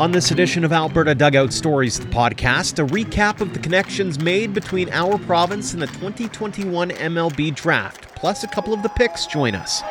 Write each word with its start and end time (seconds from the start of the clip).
On 0.00 0.10
this 0.10 0.32
edition 0.32 0.64
of 0.64 0.72
Alberta 0.72 1.14
Dugout 1.14 1.52
Stories, 1.52 2.00
the 2.00 2.06
podcast, 2.06 2.82
a 2.82 2.86
recap 2.86 3.40
of 3.40 3.52
the 3.52 3.60
connections 3.60 4.18
made 4.18 4.52
between 4.52 4.90
our 4.90 5.18
province 5.18 5.72
and 5.72 5.80
the 5.80 5.86
2021 5.86 6.90
MLB 6.90 7.54
draft, 7.54 8.12
plus 8.16 8.42
a 8.42 8.48
couple 8.48 8.74
of 8.74 8.82
the 8.82 8.88
picks 8.88 9.26
join 9.26 9.54
us. 9.54 9.82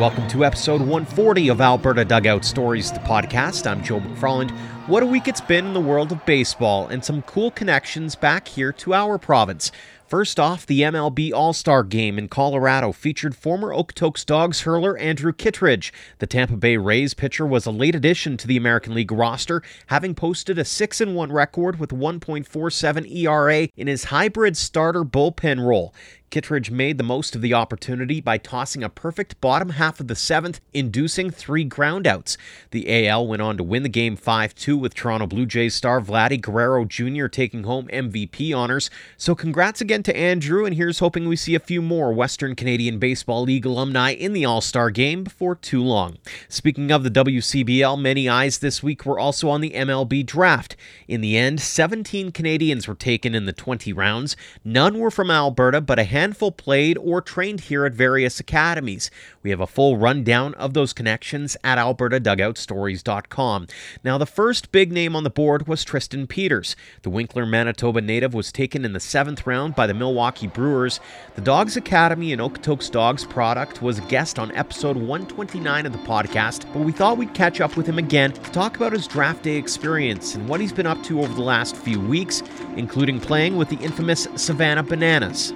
Welcome 0.00 0.28
to 0.28 0.46
episode 0.46 0.80
140 0.80 1.48
of 1.48 1.60
Alberta 1.60 2.06
Dugout 2.06 2.42
Stories, 2.42 2.90
the 2.90 3.00
podcast. 3.00 3.70
I'm 3.70 3.84
Joe 3.84 4.00
McFarland. 4.00 4.50
What 4.88 5.02
a 5.02 5.06
week 5.06 5.28
it's 5.28 5.42
been 5.42 5.66
in 5.66 5.74
the 5.74 5.80
world 5.80 6.10
of 6.10 6.24
baseball, 6.24 6.88
and 6.88 7.04
some 7.04 7.20
cool 7.20 7.50
connections 7.50 8.16
back 8.16 8.48
here 8.48 8.72
to 8.72 8.94
our 8.94 9.18
province. 9.18 9.70
First 10.10 10.40
off, 10.40 10.66
the 10.66 10.80
MLB 10.80 11.32
All 11.32 11.52
Star 11.52 11.84
game 11.84 12.18
in 12.18 12.26
Colorado 12.26 12.90
featured 12.90 13.36
former 13.36 13.68
Okotoks 13.68 14.26
Dogs 14.26 14.62
hurler 14.62 14.98
Andrew 14.98 15.32
Kittredge. 15.32 15.92
The 16.18 16.26
Tampa 16.26 16.56
Bay 16.56 16.76
Rays 16.76 17.14
pitcher 17.14 17.46
was 17.46 17.64
a 17.64 17.70
late 17.70 17.94
addition 17.94 18.36
to 18.38 18.48
the 18.48 18.56
American 18.56 18.92
League 18.92 19.12
roster, 19.12 19.62
having 19.86 20.16
posted 20.16 20.58
a 20.58 20.64
6 20.64 21.00
1 21.00 21.32
record 21.32 21.78
with 21.78 21.90
1.47 21.90 23.08
ERA 23.08 23.68
in 23.76 23.86
his 23.86 24.06
hybrid 24.06 24.56
starter 24.56 25.04
bullpen 25.04 25.64
role. 25.64 25.94
Kittredge 26.30 26.70
made 26.70 26.96
the 26.96 27.04
most 27.04 27.34
of 27.34 27.42
the 27.42 27.54
opportunity 27.54 28.20
by 28.20 28.38
tossing 28.38 28.84
a 28.84 28.88
perfect 28.88 29.40
bottom 29.40 29.70
half 29.70 29.98
of 29.98 30.06
the 30.06 30.14
seventh, 30.14 30.60
inducing 30.72 31.30
three 31.30 31.68
groundouts. 31.68 32.36
The 32.70 33.08
AL 33.08 33.26
went 33.26 33.42
on 33.42 33.56
to 33.56 33.64
win 33.64 33.82
the 33.82 33.88
game 33.88 34.14
5 34.14 34.54
2 34.54 34.76
with 34.76 34.94
Toronto 34.94 35.26
Blue 35.26 35.44
Jays 35.44 35.74
star 35.74 36.00
Vladdy 36.00 36.40
Guerrero 36.40 36.84
Jr. 36.84 37.26
taking 37.26 37.64
home 37.64 37.88
MVP 37.88 38.56
honors. 38.56 38.90
So, 39.16 39.34
congrats 39.34 39.80
again 39.80 39.99
to 40.04 40.16
Andrew, 40.16 40.64
and 40.64 40.74
here's 40.74 40.98
hoping 40.98 41.28
we 41.28 41.36
see 41.36 41.54
a 41.54 41.60
few 41.60 41.82
more 41.82 42.12
Western 42.12 42.54
Canadian 42.54 42.98
Baseball 42.98 43.42
League 43.42 43.66
alumni 43.66 44.12
in 44.12 44.32
the 44.32 44.44
All 44.44 44.60
Star 44.60 44.90
game 44.90 45.24
before 45.24 45.54
too 45.54 45.82
long. 45.82 46.18
Speaking 46.48 46.90
of 46.90 47.02
the 47.02 47.10
WCBL, 47.10 48.00
many 48.00 48.28
eyes 48.28 48.58
this 48.58 48.82
week 48.82 49.04
were 49.04 49.18
also 49.18 49.48
on 49.48 49.60
the 49.60 49.70
MLB 49.70 50.24
draft. 50.24 50.76
In 51.08 51.20
the 51.20 51.36
end, 51.36 51.60
17 51.60 52.32
Canadians 52.32 52.86
were 52.86 52.94
taken 52.94 53.34
in 53.34 53.46
the 53.46 53.52
20 53.52 53.92
rounds. 53.92 54.36
None 54.64 54.98
were 54.98 55.10
from 55.10 55.30
Alberta, 55.30 55.80
but 55.80 55.98
a 55.98 56.04
handful 56.04 56.52
played 56.52 56.96
or 56.98 57.20
trained 57.20 57.60
here 57.60 57.84
at 57.84 57.92
various 57.92 58.40
academies. 58.40 59.10
We 59.42 59.50
have 59.50 59.60
a 59.60 59.66
full 59.66 59.96
rundown 59.96 60.54
of 60.54 60.74
those 60.74 60.92
connections 60.92 61.56
at 61.64 61.78
albertadugoutstories.com. 61.78 63.66
Now, 64.04 64.18
the 64.18 64.26
first 64.26 64.72
big 64.72 64.92
name 64.92 65.16
on 65.16 65.24
the 65.24 65.30
board 65.30 65.66
was 65.66 65.84
Tristan 65.84 66.26
Peters. 66.26 66.76
The 67.02 67.10
Winkler, 67.10 67.46
Manitoba 67.46 68.00
native 68.00 68.34
was 68.34 68.52
taken 68.52 68.84
in 68.84 68.92
the 68.92 69.00
seventh 69.00 69.46
round 69.46 69.74
by 69.74 69.86
the 69.86 69.89
Milwaukee 69.94 70.46
Brewers. 70.46 71.00
The 71.34 71.40
Dogs 71.40 71.76
Academy 71.76 72.32
and 72.32 72.40
Okotoks 72.40 72.90
Dogs 72.90 73.24
product 73.24 73.82
was 73.82 73.98
a 73.98 74.02
guest 74.02 74.38
on 74.38 74.54
episode 74.56 74.96
129 74.96 75.86
of 75.86 75.92
the 75.92 75.98
podcast, 75.98 76.70
but 76.72 76.82
we 76.82 76.92
thought 76.92 77.16
we'd 77.16 77.34
catch 77.34 77.60
up 77.60 77.76
with 77.76 77.86
him 77.86 77.98
again 77.98 78.32
to 78.32 78.50
talk 78.52 78.76
about 78.76 78.92
his 78.92 79.06
draft 79.06 79.42
day 79.42 79.56
experience 79.56 80.34
and 80.34 80.48
what 80.48 80.60
he's 80.60 80.72
been 80.72 80.86
up 80.86 81.02
to 81.04 81.20
over 81.20 81.34
the 81.34 81.42
last 81.42 81.76
few 81.76 82.00
weeks, 82.00 82.42
including 82.76 83.20
playing 83.20 83.56
with 83.56 83.68
the 83.68 83.78
infamous 83.78 84.28
Savannah 84.36 84.82
Bananas. 84.82 85.52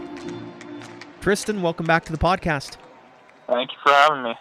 Tristan, 1.20 1.62
welcome 1.62 1.86
back 1.86 2.04
to 2.04 2.12
the 2.12 2.18
podcast. 2.18 2.76
Thank 3.46 3.72
you 3.72 3.78
for 3.82 3.92
having 3.92 4.22
me. 4.22 4.34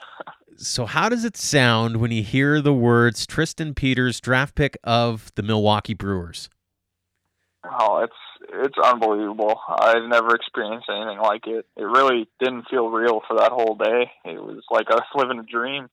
So, 0.57 0.85
how 0.85 1.09
does 1.09 1.25
it 1.25 1.35
sound 1.35 1.97
when 1.97 2.11
you 2.11 2.23
hear 2.23 2.61
the 2.61 2.73
words 2.73 3.25
Tristan 3.25 3.73
Peters, 3.73 4.21
draft 4.21 4.55
pick 4.55 4.77
of 4.83 5.31
the 5.35 5.43
Milwaukee 5.43 5.93
Brewers? 5.93 6.49
Oh, 7.79 7.99
it's 7.99 8.13
it's 8.53 8.77
unbelievable. 8.83 9.59
I've 9.67 10.07
never 10.07 10.35
experienced 10.35 10.87
anything 10.89 11.19
like 11.19 11.47
it. 11.47 11.65
It 11.75 11.83
really 11.83 12.27
didn't 12.39 12.65
feel 12.69 12.89
real 12.89 13.21
for 13.27 13.37
that 13.37 13.51
whole 13.51 13.75
day. 13.75 14.11
It 14.25 14.41
was 14.41 14.63
like 14.69 14.87
I 14.89 14.95
was 14.95 15.03
living 15.15 15.39
a 15.39 15.43
dream, 15.43 15.89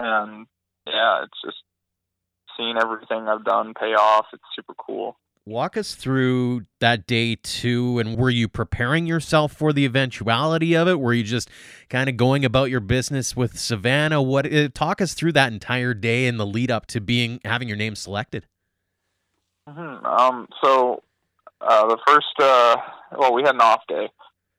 and 0.00 0.46
yeah, 0.86 1.24
it's 1.24 1.40
just 1.44 1.58
seeing 2.56 2.76
everything 2.80 3.28
I've 3.28 3.44
done 3.44 3.74
pay 3.74 3.94
off. 3.94 4.26
It's 4.32 4.42
super 4.54 4.74
cool. 4.74 5.16
Walk 5.44 5.76
us 5.76 5.96
through 5.96 6.66
that 6.78 7.06
day 7.06 7.36
two, 7.42 7.98
and 7.98 8.16
were 8.16 8.30
you 8.30 8.46
preparing 8.46 9.06
yourself 9.06 9.52
for 9.52 9.72
the 9.72 9.84
eventuality 9.84 10.76
of 10.76 10.86
it? 10.86 11.00
Were 11.00 11.12
you 11.12 11.24
just 11.24 11.50
kind 11.88 12.08
of 12.08 12.16
going 12.16 12.44
about 12.44 12.70
your 12.70 12.78
business 12.78 13.34
with 13.34 13.58
Savannah? 13.58 14.22
What 14.22 14.52
uh, 14.52 14.68
talk 14.72 15.00
us 15.00 15.14
through 15.14 15.32
that 15.32 15.52
entire 15.52 15.94
day 15.94 16.28
and 16.28 16.38
the 16.38 16.46
lead 16.46 16.70
up 16.70 16.86
to 16.86 17.00
being 17.00 17.40
having 17.44 17.66
your 17.66 17.76
name 17.76 17.96
selected? 17.96 18.46
Mm-hmm. 19.68 20.06
Um, 20.06 20.48
so 20.62 21.02
uh, 21.62 21.86
the 21.86 21.98
first, 22.06 22.34
uh, 22.38 22.76
well, 23.16 23.32
we 23.32 23.42
had 23.42 23.54
an 23.54 23.60
off 23.60 23.82
day, 23.88 24.08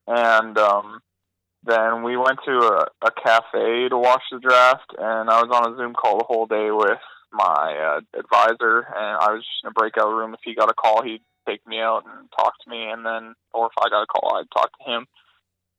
and 0.07 0.57
um, 0.57 0.99
then 1.63 2.03
we 2.03 2.17
went 2.17 2.39
to 2.45 2.51
a, 2.51 2.87
a 3.05 3.11
cafe 3.11 3.89
to 3.89 3.97
watch 3.97 4.23
the 4.31 4.39
draft, 4.39 4.91
and 4.97 5.29
I 5.29 5.41
was 5.41 5.49
on 5.51 5.73
a 5.73 5.77
Zoom 5.77 5.93
call 5.93 6.17
the 6.17 6.25
whole 6.25 6.45
day 6.45 6.71
with 6.71 6.99
my 7.31 7.97
uh, 7.97 8.19
advisor, 8.19 8.87
and 8.95 9.17
I 9.19 9.33
was 9.33 9.41
just 9.41 9.63
in 9.63 9.69
a 9.69 9.71
breakout 9.71 10.11
room. 10.13 10.33
If 10.33 10.41
he 10.43 10.55
got 10.55 10.69
a 10.69 10.73
call, 10.73 11.03
he'd 11.03 11.23
take 11.47 11.65
me 11.67 11.79
out 11.79 12.03
and 12.05 12.29
talk 12.37 12.53
to 12.63 12.69
me, 12.69 12.89
and 12.89 13.05
then, 13.05 13.35
or 13.53 13.67
if 13.67 13.73
I 13.79 13.89
got 13.89 14.03
a 14.03 14.07
call, 14.07 14.35
I'd 14.35 14.51
talk 14.53 14.71
to 14.77 14.91
him. 14.91 15.07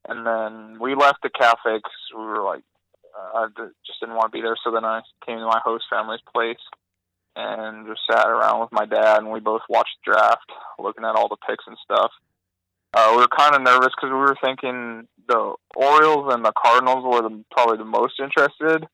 And 0.07 0.27
then 0.27 0.79
we 0.81 0.95
left 0.95 1.23
the 1.23 1.31
cafe 1.31 1.79
because 1.79 2.05
we 2.15 2.25
were 2.25 2.43
like, 2.43 2.63
uh, 3.17 3.39
I 3.39 3.47
just 3.87 4.01
didn't 4.01 4.17
want 4.17 4.33
to 4.33 4.37
be 4.37 4.43
there. 4.43 4.57
So 4.63 4.71
then 4.71 4.85
I 4.85 5.01
came 5.25 5.39
to 5.39 5.47
my 5.47 5.61
host 5.65 5.85
family's 5.89 6.21
place 6.35 6.61
and 7.37 7.87
just 7.87 8.01
sat 8.11 8.29
around 8.29 8.61
with 8.61 8.73
my 8.73 8.87
dad, 8.87 9.19
and 9.19 9.31
we 9.31 9.41
both 9.41 9.63
watched 9.69 9.97
the 10.05 10.13
draft, 10.13 10.51
looking 10.79 11.05
at 11.05 11.17
all 11.17 11.29
the 11.29 11.37
picks 11.49 11.65
and 11.67 11.77
stuff. 11.83 12.11
Uh, 12.93 13.09
we 13.13 13.23
were 13.23 13.29
kind 13.37 13.55
of 13.55 13.63
nervous 13.63 13.93
because 13.97 14.11
we 14.11 14.19
were 14.19 14.37
thinking 14.43 15.09
the 15.27 15.55
Orioles 15.75 16.33
and 16.33 16.45
the 16.45 16.53
Cardinals 16.53 17.05
were 17.05 17.29
the, 17.29 17.45
probably 17.51 17.79
the 17.79 17.85
most 17.85 18.15
interested 18.21 18.87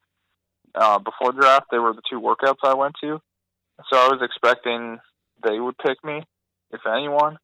uh, 0.74 0.98
before 0.98 1.32
the 1.32 1.40
draft. 1.40 1.66
They 1.70 1.78
were 1.78 1.92
the 1.92 2.02
two 2.08 2.20
workouts 2.20 2.64
I 2.64 2.74
went 2.74 2.94
to, 3.02 3.20
so 3.90 3.98
I 3.98 4.08
was 4.08 4.20
expecting 4.22 4.98
they 5.46 5.58
would 5.58 5.76
pick 5.78 6.02
me, 6.02 6.22
if 6.70 6.80
anyone. 6.86 7.36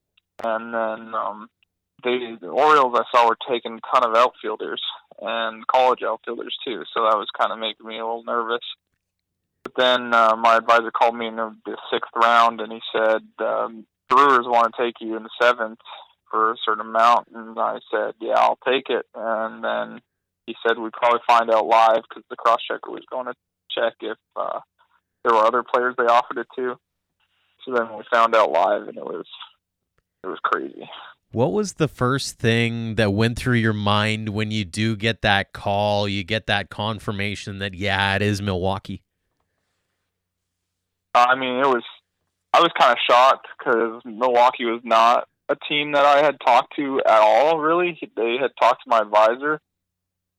And 0.44 0.72
then 0.72 1.14
um, 1.14 1.48
they, 2.04 2.36
the 2.40 2.48
Orioles 2.48 2.94
I 2.98 3.04
saw 3.12 3.28
were 3.28 3.38
taking 3.48 3.78
a 3.78 3.94
ton 3.94 4.08
of 4.08 4.16
outfielders 4.16 4.82
and 5.20 5.66
college 5.66 6.00
outfielders 6.02 6.56
too, 6.64 6.84
so 6.94 7.02
that 7.02 7.16
was 7.16 7.28
kind 7.38 7.52
of 7.52 7.58
making 7.58 7.86
me 7.86 7.98
a 7.98 8.04
little 8.04 8.24
nervous. 8.24 8.64
Then 9.76 10.14
uh, 10.14 10.36
my 10.36 10.56
advisor 10.56 10.90
called 10.90 11.16
me 11.16 11.26
in 11.26 11.36
the 11.36 11.76
sixth 11.92 12.10
round, 12.14 12.60
and 12.60 12.72
he 12.72 12.80
said 12.94 13.22
um, 13.38 13.86
Brewers 14.08 14.46
want 14.46 14.74
to 14.74 14.82
take 14.82 14.94
you 15.00 15.16
in 15.16 15.22
the 15.22 15.30
seventh 15.40 15.78
for 16.30 16.52
a 16.52 16.56
certain 16.64 16.86
amount, 16.86 17.28
and 17.34 17.58
I 17.58 17.78
said, 17.90 18.14
"Yeah, 18.20 18.34
I'll 18.36 18.58
take 18.66 18.88
it." 18.88 19.06
And 19.14 19.62
then 19.62 20.00
he 20.46 20.54
said 20.66 20.78
we'd 20.78 20.92
probably 20.92 21.20
find 21.26 21.50
out 21.50 21.66
live 21.66 22.02
because 22.08 22.24
the 22.30 22.36
cross 22.36 22.60
checker 22.66 22.90
was 22.90 23.04
going 23.10 23.26
to 23.26 23.34
check 23.70 23.94
if 24.00 24.16
uh, 24.34 24.60
there 25.24 25.34
were 25.34 25.44
other 25.44 25.62
players 25.62 25.94
they 25.98 26.04
offered 26.04 26.38
it 26.38 26.46
to. 26.56 26.76
So 27.64 27.74
then 27.74 27.96
we 27.96 28.04
found 28.12 28.34
out 28.34 28.50
live, 28.50 28.88
and 28.88 28.96
it 28.96 29.04
was 29.04 29.26
it 30.24 30.28
was 30.28 30.38
crazy. 30.42 30.88
What 31.32 31.52
was 31.52 31.74
the 31.74 31.88
first 31.88 32.38
thing 32.38 32.94
that 32.94 33.12
went 33.12 33.36
through 33.36 33.56
your 33.56 33.72
mind 33.72 34.30
when 34.30 34.50
you 34.50 34.64
do 34.64 34.96
get 34.96 35.22
that 35.22 35.52
call? 35.52 36.08
You 36.08 36.24
get 36.24 36.46
that 36.46 36.70
confirmation 36.70 37.58
that 37.58 37.74
yeah, 37.74 38.14
it 38.14 38.22
is 38.22 38.40
Milwaukee. 38.40 39.02
I 41.16 41.34
mean, 41.34 41.58
it 41.58 41.66
was. 41.66 41.84
I 42.52 42.60
was 42.60 42.70
kind 42.78 42.92
of 42.92 42.98
shocked 43.08 43.48
because 43.58 44.02
Milwaukee 44.04 44.64
was 44.64 44.80
not 44.82 45.28
a 45.48 45.56
team 45.68 45.92
that 45.92 46.06
I 46.06 46.24
had 46.24 46.36
talked 46.44 46.74
to 46.76 47.00
at 47.06 47.20
all. 47.20 47.58
Really, 47.58 47.98
they 48.16 48.36
had 48.40 48.52
talked 48.58 48.84
to 48.84 48.90
my 48.90 49.00
advisor, 49.00 49.60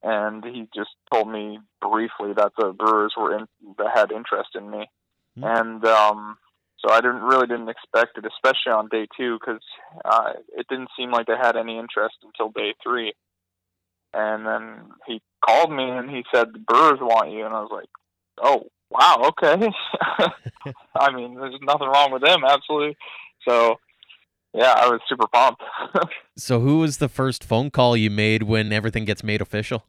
and 0.01 0.43
he 0.43 0.67
just 0.75 0.89
told 1.11 1.29
me 1.29 1.59
briefly 1.81 2.33
that 2.35 2.53
the 2.57 2.73
Brewers 2.73 3.13
were 3.15 3.37
in, 3.37 3.47
that 3.77 3.91
had 3.93 4.11
interest 4.11 4.49
in 4.55 4.69
me, 4.69 4.89
mm-hmm. 5.37 5.43
and 5.43 5.85
um, 5.85 6.37
so 6.79 6.91
I 6.91 7.01
didn't 7.01 7.21
really 7.21 7.47
didn't 7.47 7.69
expect 7.69 8.17
it, 8.17 8.25
especially 8.25 8.71
on 8.71 8.87
day 8.89 9.07
two, 9.17 9.37
because 9.39 9.61
uh, 10.05 10.33
it 10.55 10.67
didn't 10.69 10.89
seem 10.97 11.11
like 11.11 11.27
they 11.27 11.37
had 11.39 11.55
any 11.55 11.77
interest 11.77 12.15
until 12.23 12.49
day 12.49 12.73
three. 12.83 13.13
And 14.13 14.45
then 14.45 14.91
he 15.05 15.21
called 15.45 15.71
me 15.71 15.83
and 15.83 16.09
he 16.09 16.23
said 16.33 16.47
the 16.53 16.59
Brewers 16.59 16.99
want 16.99 17.31
you, 17.31 17.45
and 17.45 17.53
I 17.53 17.61
was 17.61 17.71
like, 17.71 17.89
oh 18.41 18.67
wow, 18.89 19.29
okay. 19.29 19.69
I 20.95 21.11
mean, 21.13 21.35
there's 21.35 21.55
nothing 21.61 21.87
wrong 21.87 22.11
with 22.11 22.21
them, 22.21 22.43
absolutely. 22.43 22.97
So 23.47 23.77
yeah, 24.53 24.73
I 24.75 24.87
was 24.89 24.99
super 25.07 25.27
pumped. 25.27 25.61
so, 26.37 26.59
who 26.59 26.79
was 26.79 26.97
the 26.97 27.09
first 27.09 27.43
phone 27.43 27.69
call 27.69 27.95
you 27.95 28.09
made 28.09 28.43
when 28.43 28.73
everything 28.73 29.05
gets 29.05 29.23
made 29.23 29.41
official? 29.41 29.85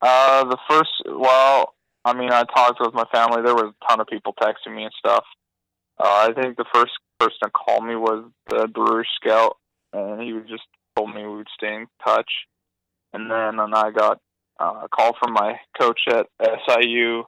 Uh, 0.00 0.44
the 0.44 0.58
first, 0.68 0.90
well, 1.06 1.74
I 2.04 2.14
mean, 2.14 2.30
I 2.30 2.44
talked 2.44 2.78
with 2.80 2.94
my 2.94 3.04
family. 3.12 3.42
There 3.42 3.54
was 3.54 3.72
a 3.74 3.88
ton 3.88 4.00
of 4.00 4.06
people 4.06 4.32
texting 4.40 4.76
me 4.76 4.84
and 4.84 4.92
stuff. 4.96 5.24
Uh, 5.98 6.28
I 6.30 6.40
think 6.40 6.56
the 6.56 6.64
first 6.72 6.92
person 7.18 7.38
to 7.42 7.50
call 7.50 7.80
me 7.80 7.96
was 7.96 8.30
the 8.48 8.68
Brewers 8.68 9.08
scout, 9.20 9.56
and 9.92 10.22
he 10.22 10.32
just 10.48 10.62
told 10.96 11.12
me 11.12 11.26
we 11.26 11.38
would 11.38 11.48
stay 11.52 11.74
in 11.74 11.86
touch. 12.04 12.30
And 13.12 13.28
then, 13.28 13.58
and 13.58 13.74
I 13.74 13.90
got 13.90 14.20
uh, 14.58 14.82
a 14.84 14.88
call 14.88 15.14
from 15.18 15.32
my 15.32 15.58
coach 15.80 16.00
at 16.08 16.26
SIU, 16.40 17.24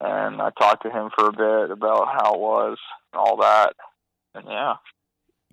and 0.00 0.40
I 0.40 0.50
talked 0.58 0.82
to 0.84 0.90
him 0.90 1.10
for 1.16 1.28
a 1.28 1.32
bit 1.32 1.70
about 1.70 2.08
how 2.08 2.34
it 2.34 2.40
was 2.40 2.78
and 3.12 3.20
all 3.20 3.36
that. 3.38 3.74
And 4.34 4.46
yeah, 4.48 4.74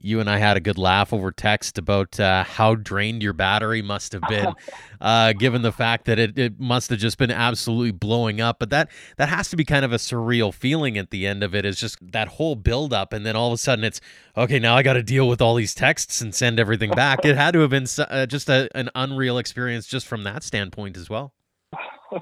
you 0.03 0.19
and 0.19 0.29
I 0.29 0.37
had 0.37 0.57
a 0.57 0.59
good 0.59 0.77
laugh 0.77 1.13
over 1.13 1.31
text 1.31 1.77
about 1.77 2.19
uh, 2.19 2.43
how 2.43 2.75
drained 2.75 3.21
your 3.21 3.33
battery 3.33 3.81
must 3.81 4.13
have 4.13 4.23
been, 4.27 4.53
uh, 5.01 5.33
given 5.33 5.61
the 5.61 5.71
fact 5.71 6.05
that 6.05 6.19
it, 6.19 6.37
it 6.37 6.59
must 6.59 6.89
have 6.89 6.99
just 6.99 7.17
been 7.17 7.31
absolutely 7.31 7.91
blowing 7.91 8.41
up. 8.41 8.59
But 8.59 8.69
that 8.71 8.89
that 9.17 9.29
has 9.29 9.49
to 9.49 9.55
be 9.55 9.65
kind 9.65 9.85
of 9.85 9.93
a 9.93 9.97
surreal 9.97 10.53
feeling 10.53 10.97
at 10.97 11.11
the 11.11 11.27
end 11.27 11.43
of 11.43 11.55
it. 11.55 11.65
Is 11.65 11.79
just 11.79 11.97
that 12.11 12.27
whole 12.29 12.55
buildup, 12.55 13.13
and 13.13 13.25
then 13.25 13.35
all 13.35 13.47
of 13.47 13.53
a 13.53 13.57
sudden 13.57 13.83
it's 13.83 14.01
okay. 14.35 14.59
Now 14.59 14.75
I 14.75 14.83
got 14.83 14.93
to 14.93 15.03
deal 15.03 15.27
with 15.27 15.41
all 15.41 15.55
these 15.55 15.73
texts 15.73 16.21
and 16.21 16.33
send 16.33 16.59
everything 16.59 16.91
back. 16.91 17.25
it 17.25 17.35
had 17.35 17.51
to 17.51 17.59
have 17.59 17.69
been 17.69 17.87
uh, 17.97 18.25
just 18.25 18.49
a, 18.49 18.69
an 18.75 18.89
unreal 18.95 19.37
experience, 19.37 19.87
just 19.87 20.07
from 20.07 20.23
that 20.23 20.43
standpoint 20.43 20.97
as 20.97 21.09
well. 21.09 21.33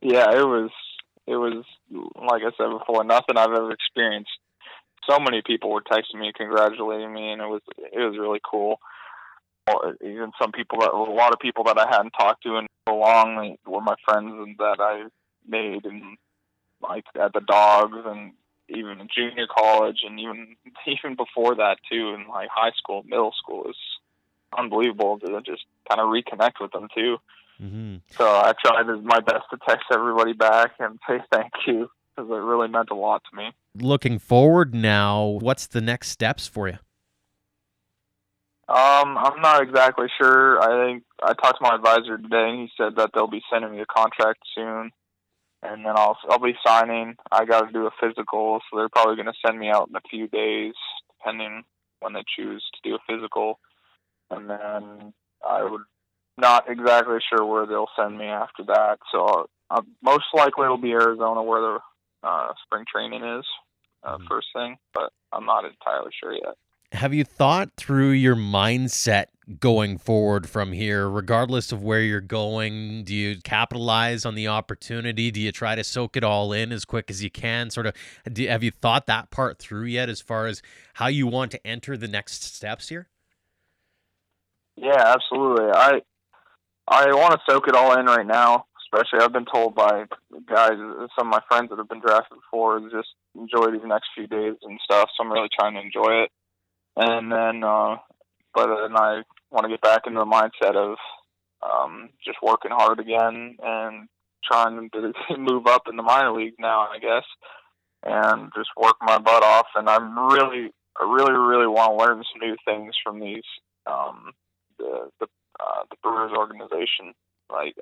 yeah, 0.00 0.30
it 0.32 0.46
was. 0.46 0.70
It 1.26 1.36
was 1.36 1.64
like 1.90 2.42
I 2.42 2.50
said 2.56 2.70
before, 2.70 3.02
nothing 3.04 3.36
I've 3.36 3.50
ever 3.50 3.70
experienced 3.70 4.30
so 5.08 5.18
many 5.18 5.42
people 5.44 5.70
were 5.70 5.82
texting 5.82 6.20
me, 6.20 6.32
congratulating 6.34 7.12
me, 7.12 7.32
and 7.32 7.40
it 7.40 7.46
was 7.46 7.62
it 7.78 7.98
was 7.98 8.18
really 8.18 8.40
cool. 8.48 8.80
Even 10.02 10.32
some 10.40 10.52
people 10.52 10.80
that 10.80 10.92
a 10.92 10.96
lot 10.96 11.32
of 11.32 11.38
people 11.38 11.64
that 11.64 11.78
I 11.78 11.88
hadn't 11.88 12.10
talked 12.10 12.42
to 12.42 12.56
in 12.56 12.66
so 12.88 12.96
long 12.96 13.56
were 13.66 13.80
my 13.80 13.94
friends 14.04 14.32
and 14.32 14.56
that 14.58 14.76
I 14.78 15.04
made 15.46 15.86
and 15.86 16.18
like 16.82 17.04
at 17.18 17.32
the 17.32 17.40
dogs 17.40 17.96
and 18.04 18.32
even 18.68 19.00
in 19.00 19.08
junior 19.14 19.46
college 19.46 20.00
and 20.06 20.20
even 20.20 20.56
even 20.86 21.16
before 21.16 21.54
that 21.56 21.78
too 21.90 22.14
in 22.14 22.26
like 22.28 22.48
high 22.52 22.72
school, 22.76 23.02
middle 23.06 23.32
school 23.32 23.68
is 23.68 23.76
unbelievable 24.56 25.18
to 25.18 25.40
just 25.42 25.64
kind 25.88 26.00
of 26.00 26.08
reconnect 26.08 26.60
with 26.60 26.72
them 26.72 26.88
too. 26.94 27.16
Mm-hmm. 27.60 27.96
So 28.10 28.26
I 28.26 28.52
tried 28.64 28.86
my 29.02 29.20
best 29.20 29.44
to 29.50 29.58
text 29.66 29.86
everybody 29.92 30.32
back 30.32 30.72
and 30.78 30.98
say 31.08 31.20
thank 31.30 31.52
you 31.66 31.88
because 32.14 32.30
it 32.30 32.34
really 32.34 32.68
meant 32.68 32.90
a 32.90 32.94
lot 32.94 33.22
to 33.30 33.36
me. 33.36 33.50
Looking 33.74 34.18
forward 34.18 34.74
now, 34.74 35.38
what's 35.40 35.66
the 35.66 35.80
next 35.80 36.08
steps 36.08 36.46
for 36.46 36.68
you? 36.68 36.78
Um, 38.66 39.18
I'm 39.18 39.42
not 39.42 39.62
exactly 39.62 40.06
sure. 40.18 40.58
I 40.60 40.86
think 40.86 41.04
I 41.22 41.34
talked 41.34 41.58
to 41.58 41.62
my 41.68 41.74
advisor 41.74 42.16
today, 42.16 42.48
and 42.48 42.60
he 42.60 42.70
said 42.78 42.96
that 42.96 43.10
they'll 43.12 43.26
be 43.26 43.42
sending 43.52 43.72
me 43.72 43.80
a 43.80 43.86
contract 43.86 44.40
soon, 44.54 44.90
and 45.62 45.84
then 45.84 45.92
I'll 45.94 46.16
I'll 46.30 46.38
be 46.38 46.56
signing. 46.66 47.16
I 47.30 47.44
got 47.44 47.66
to 47.66 47.72
do 47.72 47.86
a 47.86 47.90
physical, 48.00 48.60
so 48.70 48.78
they're 48.78 48.88
probably 48.88 49.16
going 49.16 49.26
to 49.26 49.46
send 49.46 49.58
me 49.58 49.68
out 49.68 49.88
in 49.90 49.96
a 49.96 50.08
few 50.08 50.28
days, 50.28 50.72
depending 51.18 51.64
when 52.00 52.14
they 52.14 52.22
choose 52.36 52.64
to 52.74 52.88
do 52.88 52.94
a 52.96 52.98
physical, 53.06 53.58
and 54.30 54.48
then 54.48 55.12
I 55.46 55.62
would 55.62 55.82
not 56.38 56.64
exactly 56.68 57.18
sure 57.28 57.44
where 57.44 57.66
they'll 57.66 57.90
send 57.98 58.16
me 58.16 58.26
after 58.26 58.64
that. 58.64 58.98
So 59.12 59.26
I'll, 59.26 59.50
I'll, 59.68 59.86
most 60.02 60.24
likely 60.32 60.64
it'll 60.64 60.78
be 60.78 60.92
Arizona, 60.92 61.42
where 61.42 61.60
the 61.60 61.78
uh, 62.24 62.48
spring 62.64 62.84
training 62.90 63.22
is 63.22 63.44
uh, 64.02 64.16
mm-hmm. 64.16 64.24
first 64.28 64.48
thing, 64.54 64.76
but 64.92 65.12
I'm 65.32 65.44
not 65.44 65.64
entirely 65.64 66.10
sure 66.20 66.32
yet. 66.32 66.54
Have 66.92 67.12
you 67.12 67.24
thought 67.24 67.70
through 67.76 68.10
your 68.10 68.36
mindset 68.36 69.24
going 69.58 69.98
forward 69.98 70.48
from 70.48 70.72
here, 70.72 71.10
regardless 71.10 71.72
of 71.72 71.82
where 71.82 72.00
you're 72.00 72.20
going? 72.20 73.02
Do 73.02 73.14
you 73.14 73.40
capitalize 73.42 74.24
on 74.24 74.36
the 74.36 74.46
opportunity? 74.46 75.32
Do 75.32 75.40
you 75.40 75.50
try 75.50 75.74
to 75.74 75.82
soak 75.82 76.16
it 76.16 76.22
all 76.22 76.52
in 76.52 76.70
as 76.70 76.84
quick 76.84 77.10
as 77.10 77.22
you 77.22 77.30
can? 77.30 77.70
Sort 77.70 77.86
of, 77.86 77.94
do, 78.32 78.46
have 78.46 78.62
you 78.62 78.70
thought 78.70 79.06
that 79.06 79.30
part 79.30 79.58
through 79.58 79.86
yet, 79.86 80.08
as 80.08 80.20
far 80.20 80.46
as 80.46 80.62
how 80.94 81.08
you 81.08 81.26
want 81.26 81.50
to 81.50 81.66
enter 81.66 81.96
the 81.96 82.08
next 82.08 82.44
steps 82.44 82.88
here? 82.88 83.08
Yeah, 84.76 85.14
absolutely. 85.14 85.70
I 85.74 86.00
I 86.86 87.06
want 87.14 87.32
to 87.32 87.40
soak 87.48 87.66
it 87.66 87.74
all 87.74 87.98
in 87.98 88.06
right 88.06 88.26
now 88.26 88.66
especially 88.94 89.24
I've 89.24 89.32
been 89.32 89.46
told 89.52 89.74
by 89.74 90.04
guys, 90.46 90.78
some 91.18 91.26
of 91.26 91.32
my 91.32 91.40
friends 91.48 91.70
that 91.70 91.78
have 91.78 91.88
been 91.88 92.00
drafted 92.00 92.38
before, 92.38 92.80
just 92.90 93.08
enjoy 93.34 93.70
these 93.72 93.84
next 93.84 94.08
few 94.14 94.26
days 94.26 94.54
and 94.62 94.78
stuff. 94.84 95.10
So 95.16 95.24
I'm 95.24 95.32
really 95.32 95.48
trying 95.58 95.74
to 95.74 95.80
enjoy 95.80 96.24
it. 96.24 96.30
And 96.96 97.30
then, 97.32 97.64
uh, 97.64 97.96
but 98.54 98.66
then 98.66 98.96
I 98.96 99.22
want 99.50 99.64
to 99.64 99.68
get 99.68 99.80
back 99.80 100.02
into 100.06 100.20
the 100.20 100.24
mindset 100.24 100.76
of 100.76 100.96
um, 101.62 102.10
just 102.24 102.38
working 102.42 102.70
hard 102.70 103.00
again 103.00 103.56
and 103.62 104.08
trying 104.44 104.90
to 104.90 105.12
move 105.38 105.66
up 105.66 105.82
in 105.88 105.96
the 105.96 106.02
minor 106.02 106.32
league 106.32 106.54
now, 106.58 106.86
I 106.92 106.98
guess, 106.98 107.24
and 108.04 108.52
just 108.56 108.70
work 108.76 108.96
my 109.00 109.18
butt 109.18 109.42
off. 109.42 109.66
And 109.74 109.88
I'm 109.88 110.16
really, 110.18 110.70
I 111.00 111.04
really, 111.04 111.32
really 111.32 111.66
want 111.66 111.98
to 111.98 112.04
learn 112.04 112.22
some 112.32 112.48
new 112.48 112.56
things 112.64 112.94
from 113.02 113.18
these 113.18 113.42
um, 113.86 114.32
the 114.78 115.10
the 115.20 115.26
uh, 115.58 115.82
the 115.90 115.96
Brewers 116.02 116.32
organization. 116.36 117.14
Like 117.50 117.74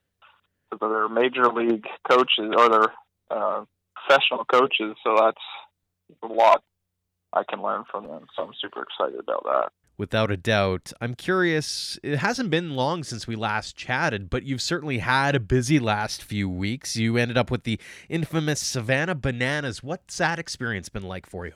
they're 0.80 1.08
major 1.08 1.46
league 1.46 1.86
coaches 2.08 2.52
or 2.56 2.68
they're 2.68 2.92
uh, 3.30 3.64
professional 3.94 4.44
coaches, 4.44 4.96
so 5.04 5.16
that's 5.16 6.22
a 6.22 6.26
lot 6.26 6.62
I 7.32 7.42
can 7.48 7.62
learn 7.62 7.84
from 7.90 8.06
them. 8.06 8.26
So 8.36 8.44
I'm 8.44 8.52
super 8.60 8.82
excited 8.82 9.20
about 9.20 9.44
that. 9.44 9.72
Without 9.98 10.30
a 10.30 10.36
doubt. 10.36 10.92
I'm 11.00 11.14
curious, 11.14 11.98
it 12.02 12.18
hasn't 12.18 12.50
been 12.50 12.74
long 12.74 13.04
since 13.04 13.26
we 13.26 13.36
last 13.36 13.76
chatted, 13.76 14.30
but 14.30 14.42
you've 14.42 14.62
certainly 14.62 14.98
had 14.98 15.34
a 15.34 15.40
busy 15.40 15.78
last 15.78 16.22
few 16.22 16.48
weeks. 16.48 16.96
You 16.96 17.16
ended 17.16 17.38
up 17.38 17.50
with 17.50 17.64
the 17.64 17.78
infamous 18.08 18.60
Savannah 18.60 19.14
Bananas. 19.14 19.82
What's 19.82 20.18
that 20.18 20.38
experience 20.38 20.88
been 20.88 21.02
like 21.02 21.26
for 21.26 21.46
you? 21.46 21.52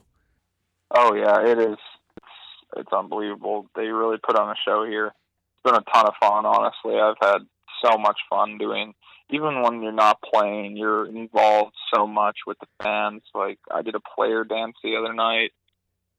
Oh, 0.95 1.15
yeah, 1.15 1.45
it 1.45 1.59
is. 1.59 1.79
It's, 2.17 2.77
it's 2.77 2.93
unbelievable. 2.93 3.69
They 3.75 3.87
really 3.87 4.19
put 4.25 4.39
on 4.39 4.51
a 4.51 4.55
show 4.65 4.85
here. 4.85 5.07
It's 5.07 5.63
been 5.65 5.75
a 5.75 5.83
ton 5.93 6.07
of 6.07 6.15
fun, 6.21 6.47
honestly. 6.47 7.01
I've 7.01 7.17
had 7.21 7.39
so 7.85 7.99
much 7.99 8.19
fun 8.31 8.59
doing 8.59 8.95
even 9.31 9.63
when 9.63 9.83
you're 9.83 9.93
not 9.93 10.23
playing, 10.23 10.77
you're 10.77 11.07
involved 11.07 11.75
so 11.95 12.07
much 12.07 12.39
with 12.47 12.59
the 12.59 12.67
fans. 12.83 13.23
Like 13.35 13.59
I 13.71 13.83
did 13.83 13.95
a 13.95 14.01
player 14.15 14.45
dance 14.45 14.77
the 14.83 14.97
other 14.97 15.13
night. 15.13 15.53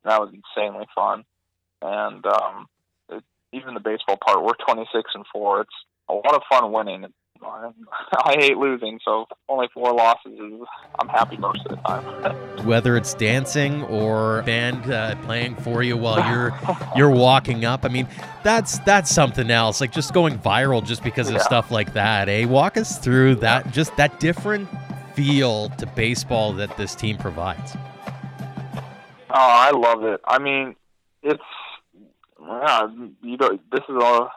That 0.04 0.20
was 0.20 0.34
insanely 0.34 0.88
fun. 0.94 1.24
And 1.82 2.26
um 2.26 2.68
it, 3.10 3.24
even 3.54 3.74
the 3.74 3.80
baseball 3.80 4.18
part, 4.18 4.44
we're 4.44 4.54
26 4.66 5.12
and 5.16 5.26
4. 5.32 5.62
It's 5.62 5.70
a 6.10 6.14
lot 6.14 6.36
of 6.36 6.42
fun 6.50 6.72
winning. 6.72 7.06
I 7.44 8.36
hate 8.40 8.58
losing, 8.58 9.00
so 9.04 9.28
only 9.50 9.68
four 9.74 9.94
losses 9.94 10.34
is 10.34 10.68
I'm 11.00 11.08
happy 11.08 11.38
most 11.38 11.66
of 11.66 11.72
the 11.72 11.78
time. 11.78 12.66
Whether 12.66 12.98
it's 12.98 13.14
dancing 13.14 13.84
or 13.84 14.44
band 14.44 14.92
uh, 14.92 15.16
playing 15.24 15.56
for 15.58 15.84
you 15.84 15.98
while 15.98 16.20
you're 16.32 16.58
you're 16.96 17.10
walking 17.10 17.66
up, 17.66 17.86
I 17.86 17.90
mean, 17.90 18.08
that's 18.44 18.80
that's 18.80 19.12
something 19.12 19.52
else. 19.52 19.82
Like 19.82 19.92
just 19.92 20.14
going 20.14 20.38
viral 20.40 20.86
just 20.86 21.04
because 21.04 21.28
of 21.28 21.36
yeah. 21.36 21.42
stuff 21.42 21.72
like 21.72 21.94
that. 21.94 22.30
Eh? 22.30 22.46
Walk 22.46 22.78
us 22.78 22.98
through 22.98 23.36
that 23.36 23.72
just 23.72 23.96
that 23.98 24.20
different 24.20 24.68
feel 25.14 25.70
to 25.70 25.86
baseball 25.88 26.54
that 26.54 26.76
this 26.78 26.96
team 26.96 27.18
provides. 27.18 27.76
Oh, 29.30 29.34
I 29.34 29.72
love 29.72 30.04
it. 30.04 30.22
I 30.26 30.40
mean, 30.40 30.76
it's 31.24 31.42
yeah, 32.40 32.88
you 33.22 33.38
know, 33.38 33.60
this 33.72 33.82
is 33.90 33.96
a 33.96 34.28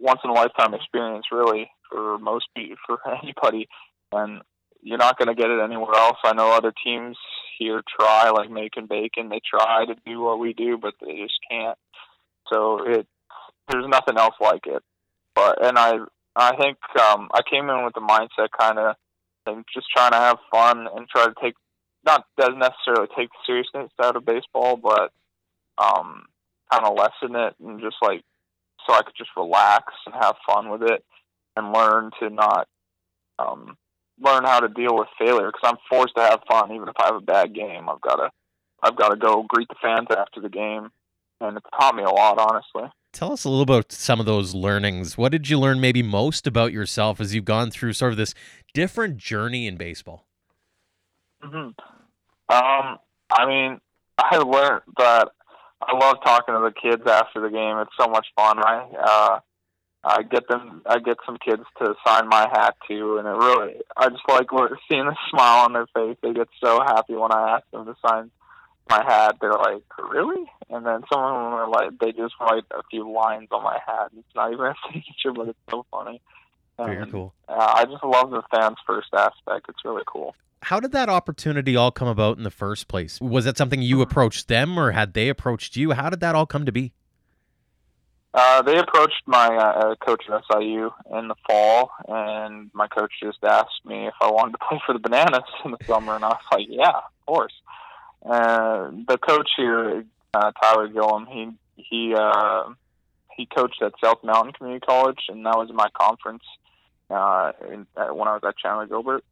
once 0.00 0.20
in 0.24 0.30
a 0.30 0.32
lifetime 0.32 0.74
experience, 0.74 1.26
really 1.32 1.70
for 1.90 2.18
most 2.18 2.46
for 2.86 2.98
anybody, 3.22 3.68
and 4.12 4.42
you're 4.82 4.98
not 4.98 5.18
going 5.18 5.28
to 5.28 5.40
get 5.40 5.50
it 5.50 5.60
anywhere 5.60 5.94
else. 5.94 6.18
I 6.24 6.34
know 6.34 6.52
other 6.52 6.72
teams 6.84 7.16
here 7.58 7.82
try, 7.98 8.30
like 8.30 8.50
Macon 8.50 8.86
Bacon, 8.86 9.28
they 9.28 9.40
try 9.48 9.84
to 9.86 9.96
do 10.06 10.20
what 10.20 10.38
we 10.38 10.52
do, 10.52 10.78
but 10.80 10.94
they 11.00 11.16
just 11.16 11.38
can't. 11.50 11.78
So 12.52 12.84
it 12.86 13.06
there's 13.68 13.88
nothing 13.88 14.16
else 14.16 14.34
like 14.40 14.66
it. 14.66 14.82
But 15.34 15.64
and 15.64 15.78
I 15.78 15.98
I 16.36 16.56
think 16.56 16.78
um, 17.00 17.28
I 17.32 17.40
came 17.50 17.68
in 17.68 17.84
with 17.84 17.94
the 17.94 18.00
mindset 18.00 18.48
kind 18.58 18.78
of 18.78 18.96
and 19.46 19.64
just 19.74 19.86
trying 19.94 20.12
to 20.12 20.18
have 20.18 20.38
fun 20.50 20.86
and 20.94 21.08
try 21.08 21.26
to 21.26 21.34
take 21.42 21.54
not 22.04 22.24
doesn't 22.38 22.58
necessarily 22.58 23.08
take 23.16 23.28
the 23.28 23.38
seriousness 23.46 23.90
out 24.02 24.16
of 24.16 24.24
baseball, 24.24 24.76
but 24.76 25.10
um, 25.78 26.24
kind 26.72 26.84
of 26.84 26.96
lessen 26.96 27.36
it 27.36 27.54
and 27.62 27.80
just 27.80 27.96
like 28.02 28.22
so 28.86 28.94
I 28.94 29.02
could 29.02 29.16
just 29.16 29.30
relax 29.36 29.92
and 30.06 30.14
have 30.14 30.36
fun 30.46 30.70
with 30.70 30.82
it 30.82 31.04
and 31.58 31.72
learn 31.72 32.10
to 32.20 32.30
not 32.30 32.68
um, 33.38 33.76
learn 34.20 34.44
how 34.44 34.60
to 34.60 34.68
deal 34.68 34.96
with 34.96 35.08
failure 35.18 35.48
because 35.52 35.62
I'm 35.64 35.78
forced 35.88 36.14
to 36.16 36.22
have 36.22 36.40
fun 36.50 36.72
even 36.72 36.88
if 36.88 36.94
I 36.98 37.06
have 37.06 37.16
a 37.16 37.20
bad 37.20 37.54
game. 37.54 37.88
I've 37.88 38.00
got 38.00 38.16
to 38.16 38.30
I've 38.82 38.96
got 38.96 39.08
to 39.08 39.16
go 39.16 39.44
greet 39.48 39.68
the 39.68 39.74
fans 39.82 40.06
after 40.10 40.40
the 40.40 40.48
game, 40.48 40.90
and 41.40 41.56
it's 41.56 41.66
taught 41.78 41.96
me 41.96 42.04
a 42.04 42.10
lot, 42.10 42.38
honestly. 42.38 42.90
Tell 43.12 43.32
us 43.32 43.44
a 43.44 43.48
little 43.48 43.62
about 43.62 43.90
some 43.90 44.20
of 44.20 44.26
those 44.26 44.54
learnings. 44.54 45.18
What 45.18 45.32
did 45.32 45.48
you 45.48 45.58
learn 45.58 45.80
maybe 45.80 46.02
most 46.02 46.46
about 46.46 46.72
yourself 46.72 47.20
as 47.20 47.34
you've 47.34 47.44
gone 47.44 47.70
through 47.70 47.94
sort 47.94 48.12
of 48.12 48.18
this 48.18 48.34
different 48.74 49.16
journey 49.16 49.66
in 49.66 49.76
baseball? 49.76 50.26
Mm-hmm. 51.42 51.56
Um, 52.50 52.98
I 53.32 53.46
mean, 53.46 53.80
I 54.18 54.36
learned 54.36 54.82
that 54.98 55.28
I 55.82 55.96
love 55.96 56.18
talking 56.24 56.54
to 56.54 56.60
the 56.60 56.72
kids 56.72 57.02
after 57.06 57.40
the 57.40 57.50
game. 57.50 57.78
It's 57.78 57.90
so 57.98 58.08
much 58.08 58.26
fun. 58.36 58.58
I 58.58 58.86
uh, 59.02 59.40
I 60.08 60.22
get 60.22 60.48
them. 60.48 60.82
I 60.86 60.98
get 60.98 61.18
some 61.26 61.36
kids 61.36 61.62
to 61.78 61.94
sign 62.06 62.28
my 62.28 62.48
hat 62.50 62.76
too, 62.88 63.18
and 63.18 63.28
it 63.28 63.30
really. 63.30 63.74
I 63.96 64.08
just 64.08 64.22
like 64.28 64.46
seeing 64.90 65.04
the 65.04 65.16
smile 65.30 65.64
on 65.64 65.74
their 65.74 65.86
face. 65.94 66.16
They 66.22 66.32
get 66.32 66.48
so 66.64 66.80
happy 66.80 67.14
when 67.14 67.32
I 67.32 67.56
ask 67.56 67.70
them 67.70 67.84
to 67.84 67.94
sign 68.06 68.30
my 68.88 69.04
hat. 69.04 69.36
They're 69.40 69.52
like, 69.52 69.82
"Really?" 69.98 70.46
And 70.70 70.84
then 70.86 71.02
some 71.12 71.20
of 71.20 71.32
them 71.32 71.54
are 71.54 71.68
like, 71.68 71.98
they 71.98 72.12
just 72.12 72.34
write 72.40 72.64
a 72.70 72.82
few 72.90 73.10
lines 73.10 73.48
on 73.50 73.62
my 73.62 73.78
hat. 73.86 74.10
It's 74.16 74.34
not 74.34 74.52
even 74.52 74.66
a 74.66 74.74
signature, 74.86 75.32
but 75.34 75.48
it's 75.48 75.58
so 75.70 75.86
funny. 75.90 76.20
Very 76.78 77.10
cool. 77.10 77.34
Uh, 77.48 77.72
I 77.76 77.84
just 77.86 78.04
love 78.04 78.30
the 78.30 78.42
fans 78.50 78.76
first 78.86 79.08
aspect. 79.12 79.66
It's 79.68 79.84
really 79.84 80.04
cool. 80.06 80.34
How 80.62 80.80
did 80.80 80.92
that 80.92 81.08
opportunity 81.08 81.76
all 81.76 81.90
come 81.90 82.08
about 82.08 82.36
in 82.36 82.44
the 82.44 82.50
first 82.50 82.88
place? 82.88 83.20
Was 83.20 83.44
that 83.46 83.56
something 83.56 83.82
you 83.82 84.00
approached 84.00 84.48
them, 84.48 84.78
or 84.78 84.92
had 84.92 85.14
they 85.14 85.28
approached 85.28 85.76
you? 85.76 85.92
How 85.92 86.10
did 86.10 86.20
that 86.20 86.34
all 86.34 86.46
come 86.46 86.66
to 86.66 86.72
be? 86.72 86.92
Uh, 88.34 88.62
they 88.62 88.78
approached 88.78 89.22
my 89.26 89.48
uh, 89.56 89.94
coach 89.96 90.24
at 90.30 90.42
SIU 90.52 90.90
in 91.18 91.28
the 91.28 91.34
fall, 91.48 91.90
and 92.06 92.70
my 92.74 92.86
coach 92.86 93.12
just 93.22 93.38
asked 93.42 93.84
me 93.84 94.06
if 94.06 94.14
I 94.20 94.30
wanted 94.30 94.52
to 94.52 94.58
play 94.68 94.80
for 94.84 94.92
the 94.92 94.98
Bananas 94.98 95.44
in 95.64 95.70
the 95.70 95.78
summer, 95.86 96.14
and 96.14 96.24
I 96.24 96.28
was 96.28 96.42
like, 96.52 96.66
"Yeah, 96.68 96.90
of 96.90 97.26
course." 97.26 97.54
Uh, 98.24 98.90
the 99.08 99.18
coach 99.18 99.48
here, 99.56 100.04
uh, 100.34 100.52
Tyler 100.60 100.88
Gillam, 100.88 101.26
he 101.28 101.50
he 101.76 102.14
uh, 102.14 102.64
he 103.34 103.46
coached 103.46 103.80
at 103.82 103.92
South 104.02 104.22
Mountain 104.22 104.52
Community 104.52 104.84
College, 104.84 105.20
and 105.28 105.46
that 105.46 105.56
was 105.56 105.70
my 105.72 105.88
conference 105.98 106.42
uh, 107.08 107.52
in, 107.72 107.86
uh, 107.96 108.08
when 108.08 108.28
I 108.28 108.34
was 108.34 108.42
at 108.46 108.58
Chandler 108.58 108.86
Gilbert 108.86 109.24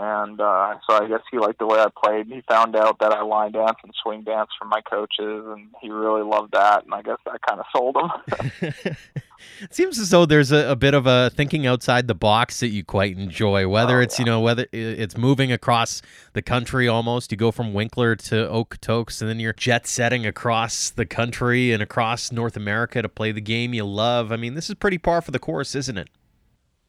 and 0.00 0.40
uh, 0.40 0.74
so 0.88 0.96
I 0.96 1.06
guess 1.08 1.20
he 1.30 1.38
liked 1.38 1.60
the 1.60 1.66
way 1.66 1.78
I 1.78 1.86
played. 2.04 2.26
He 2.26 2.42
found 2.48 2.74
out 2.74 2.98
that 2.98 3.12
I 3.12 3.22
line 3.22 3.52
dance 3.52 3.76
and 3.84 3.92
swing 4.02 4.22
dance 4.22 4.50
from 4.58 4.68
my 4.68 4.80
coaches, 4.80 5.44
and 5.46 5.68
he 5.80 5.90
really 5.90 6.22
loved 6.22 6.52
that. 6.52 6.84
And 6.84 6.92
I 6.92 7.02
guess 7.02 7.18
that 7.24 7.40
kind 7.42 7.60
of 7.60 7.66
sold 7.74 7.96
him. 7.96 8.60
it 9.60 9.72
seems 9.72 10.00
as 10.00 10.10
though 10.10 10.26
there's 10.26 10.50
a, 10.50 10.70
a, 10.70 10.74
bit 10.74 10.94
of 10.94 11.06
a 11.06 11.30
thinking 11.30 11.64
outside 11.64 12.08
the 12.08 12.14
box 12.14 12.58
that 12.58 12.68
you 12.68 12.82
quite 12.82 13.16
enjoy. 13.16 13.68
Whether 13.68 13.98
oh, 13.98 14.02
it's 14.02 14.18
yeah. 14.18 14.24
you 14.24 14.30
know 14.32 14.40
whether 14.40 14.66
it's 14.72 15.16
moving 15.16 15.52
across 15.52 16.02
the 16.32 16.42
country 16.42 16.88
almost, 16.88 17.30
you 17.30 17.38
go 17.38 17.52
from 17.52 17.72
Winkler 17.72 18.16
to 18.16 18.34
Okotoks, 18.34 19.20
and 19.20 19.30
then 19.30 19.38
you're 19.38 19.52
jet 19.52 19.86
setting 19.86 20.26
across 20.26 20.90
the 20.90 21.06
country 21.06 21.70
and 21.70 21.80
across 21.80 22.32
North 22.32 22.56
America 22.56 23.00
to 23.00 23.08
play 23.08 23.30
the 23.30 23.40
game 23.40 23.72
you 23.72 23.84
love. 23.84 24.32
I 24.32 24.36
mean, 24.36 24.54
this 24.54 24.68
is 24.68 24.74
pretty 24.74 24.98
par 24.98 25.22
for 25.22 25.30
the 25.30 25.38
course, 25.38 25.76
isn't 25.76 25.98
it? 25.98 26.08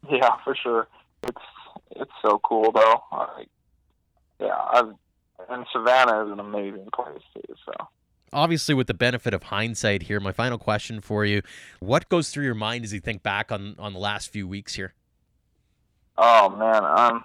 Yeah, 0.10 0.38
for 0.44 0.56
sure. 0.56 0.88
It's 1.24 1.38
it's 1.92 2.12
so 2.22 2.39
cool 2.44 2.72
though. 2.72 3.04
Like, 3.12 3.50
yeah, 4.39 4.56
I've 4.72 4.94
and 5.50 5.65
Savannah 5.72 6.25
is 6.25 6.32
an 6.32 6.39
amazing 6.39 6.88
place 6.94 7.22
too. 7.34 7.56
So 7.65 7.88
obviously 8.34 8.75
with 8.75 8.88
the 8.88 8.94
benefit 8.94 9.34
of 9.34 9.44
hindsight 9.44 10.04
here 10.04 10.20
my 10.20 10.32
final 10.32 10.58
question 10.58 11.00
for 11.00 11.25
you 11.25 11.42
what 11.80 12.08
goes 12.10 12.30
through 12.30 12.44
your 12.44 12.56
mind 12.56 12.84
as 12.84 12.94
you 12.94 13.00
think 13.00 13.24
back 13.24 13.51
on 13.51 13.75
on 13.80 13.94
the 13.94 14.00
last 14.00 14.30
few 14.30 14.48
weeks 14.48 14.75
here 14.75 14.94
oh 16.18 16.50
man 16.50 16.84
i'm 16.84 17.24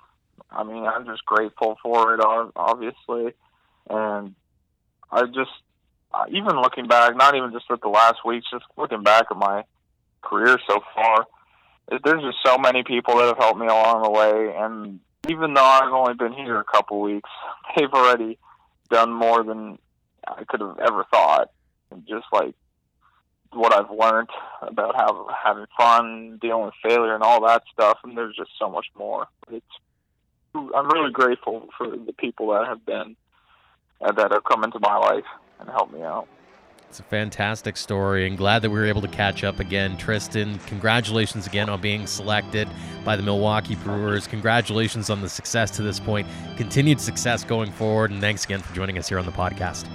i 0.50 0.62
mean 0.62 0.84
i'm 0.84 1.04
just 1.04 1.24
grateful 1.24 1.76
for 1.82 2.14
it 2.14 2.20
obviously 2.54 3.32
and 3.88 4.34
i 5.10 5.24
just 5.26 5.50
even 6.30 6.60
looking 6.60 6.86
back 6.86 7.16
not 7.16 7.34
even 7.34 7.50
just 7.52 7.64
at 7.70 7.80
the 7.80 7.88
last 7.88 8.24
weeks 8.24 8.46
just 8.50 8.64
looking 8.76 9.02
back 9.02 9.26
at 9.30 9.36
my 9.36 9.64
career 10.22 10.58
so 10.68 10.80
far 10.94 11.26
there's 12.04 12.22
just 12.22 12.38
so 12.44 12.56
many 12.58 12.82
people 12.84 13.16
that 13.16 13.28
have 13.28 13.38
helped 13.38 13.58
me 13.58 13.66
along 13.66 14.02
the 14.02 14.10
way, 14.10 14.54
and 14.56 15.00
even 15.28 15.54
though 15.54 15.64
I've 15.64 15.92
only 15.92 16.14
been 16.14 16.32
here 16.32 16.58
a 16.58 16.64
couple 16.64 17.00
weeks, 17.00 17.30
they've 17.76 17.92
already 17.92 18.38
done 18.90 19.12
more 19.12 19.42
than 19.42 19.78
I 20.26 20.44
could 20.48 20.60
have 20.60 20.78
ever 20.78 21.04
thought. 21.12 21.50
Just 22.08 22.26
like 22.32 22.54
what 23.52 23.74
I've 23.74 23.90
learned 23.90 24.28
about 24.62 24.94
how 24.94 25.26
having 25.44 25.66
fun, 25.76 26.38
dealing 26.40 26.66
with 26.66 26.74
failure, 26.82 27.14
and 27.14 27.22
all 27.24 27.44
that 27.46 27.64
stuff, 27.72 27.98
and 28.04 28.16
there's 28.16 28.36
just 28.36 28.50
so 28.58 28.70
much 28.70 28.86
more. 28.96 29.26
It's 29.50 29.66
I'm 30.54 30.88
really 30.88 31.12
grateful 31.12 31.68
for 31.76 31.88
the 31.88 32.12
people 32.12 32.52
that 32.52 32.66
have 32.66 32.84
been 32.86 33.16
uh, 34.00 34.12
that 34.12 34.32
have 34.32 34.44
come 34.44 34.64
into 34.64 34.78
my 34.80 34.96
life 34.96 35.24
and 35.58 35.68
helped 35.68 35.92
me 35.92 36.02
out. 36.02 36.28
It's 36.90 36.98
a 36.98 37.04
fantastic 37.04 37.76
story 37.76 38.26
and 38.26 38.36
glad 38.36 38.62
that 38.62 38.70
we 38.70 38.76
were 38.76 38.84
able 38.84 39.00
to 39.02 39.06
catch 39.06 39.44
up 39.44 39.60
again. 39.60 39.96
Tristan, 39.96 40.58
congratulations 40.66 41.46
again 41.46 41.68
on 41.68 41.80
being 41.80 42.04
selected 42.04 42.68
by 43.04 43.14
the 43.14 43.22
Milwaukee 43.22 43.76
Brewers. 43.76 44.26
Congratulations 44.26 45.08
on 45.08 45.20
the 45.20 45.28
success 45.28 45.70
to 45.76 45.82
this 45.82 46.00
point. 46.00 46.26
Continued 46.56 47.00
success 47.00 47.44
going 47.44 47.70
forward. 47.70 48.10
And 48.10 48.20
thanks 48.20 48.44
again 48.44 48.58
for 48.58 48.74
joining 48.74 48.98
us 48.98 49.08
here 49.08 49.20
on 49.20 49.24
the 49.24 49.30
podcast. 49.30 49.86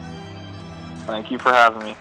Thank 1.00 1.32
you 1.32 1.38
for 1.38 1.52
having 1.52 1.84
me. 1.84 1.98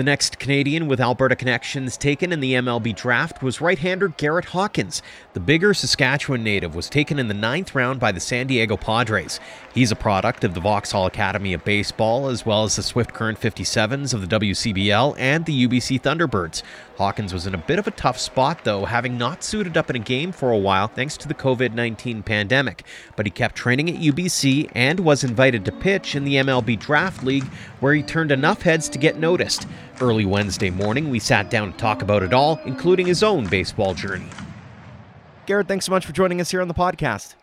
The 0.00 0.04
next 0.04 0.38
Canadian 0.38 0.88
with 0.88 0.98
Alberta 0.98 1.36
connections 1.36 1.98
taken 1.98 2.32
in 2.32 2.40
the 2.40 2.54
MLB 2.54 2.96
draft 2.96 3.42
was 3.42 3.60
right 3.60 3.78
hander 3.78 4.08
Garrett 4.08 4.46
Hawkins. 4.46 5.02
The 5.34 5.40
Biggar 5.40 5.76
Saskatchewan 5.76 6.42
native 6.42 6.74
was 6.74 6.88
taken 6.88 7.18
in 7.18 7.28
the 7.28 7.34
ninth 7.34 7.74
round 7.74 8.00
by 8.00 8.10
the 8.10 8.18
San 8.18 8.46
Diego 8.46 8.78
Padres. 8.78 9.38
He's 9.74 9.92
a 9.92 9.96
product 9.96 10.42
of 10.42 10.54
the 10.54 10.60
Vauxhall 10.60 11.04
Academy 11.04 11.52
of 11.52 11.66
Baseball, 11.66 12.28
as 12.28 12.46
well 12.46 12.64
as 12.64 12.76
the 12.76 12.82
Swift 12.82 13.12
Current 13.12 13.38
57s 13.38 14.14
of 14.14 14.26
the 14.26 14.38
WCBL 14.38 15.16
and 15.18 15.44
the 15.44 15.66
UBC 15.68 16.00
Thunderbirds. 16.00 16.62
Hawkins 16.96 17.32
was 17.32 17.46
in 17.46 17.54
a 17.54 17.58
bit 17.58 17.78
of 17.78 17.86
a 17.86 17.92
tough 17.92 18.18
spot, 18.18 18.64
though, 18.64 18.86
having 18.86 19.16
not 19.16 19.44
suited 19.44 19.76
up 19.76 19.88
in 19.90 19.96
a 19.96 20.00
game 20.00 20.32
for 20.32 20.50
a 20.50 20.58
while 20.58 20.88
thanks 20.88 21.16
to 21.18 21.28
the 21.28 21.34
COVID 21.34 21.74
19 21.74 22.22
pandemic. 22.22 22.84
But 23.16 23.26
he 23.26 23.30
kept 23.30 23.54
training 23.54 23.90
at 23.90 24.02
UBC 24.02 24.70
and 24.74 25.00
was 25.00 25.24
invited 25.24 25.64
to 25.66 25.72
pitch 25.72 26.14
in 26.14 26.24
the 26.24 26.36
MLB 26.36 26.78
Draft 26.78 27.22
League, 27.22 27.46
where 27.80 27.94
he 27.94 28.02
turned 28.02 28.32
enough 28.32 28.62
heads 28.62 28.88
to 28.90 28.98
get 28.98 29.18
noticed. 29.18 29.66
Early 30.00 30.24
Wednesday 30.24 30.70
morning, 30.70 31.10
we 31.10 31.18
sat 31.18 31.50
down 31.50 31.72
to 31.72 31.78
talk 31.78 32.00
about 32.00 32.22
it 32.22 32.32
all, 32.32 32.58
including 32.64 33.06
his 33.06 33.22
own 33.22 33.46
baseball 33.46 33.92
journey. 33.92 34.28
Garrett, 35.44 35.68
thanks 35.68 35.84
so 35.84 35.92
much 35.92 36.06
for 36.06 36.12
joining 36.12 36.40
us 36.40 36.50
here 36.50 36.62
on 36.62 36.68
the 36.68 36.74
podcast. 36.74 37.34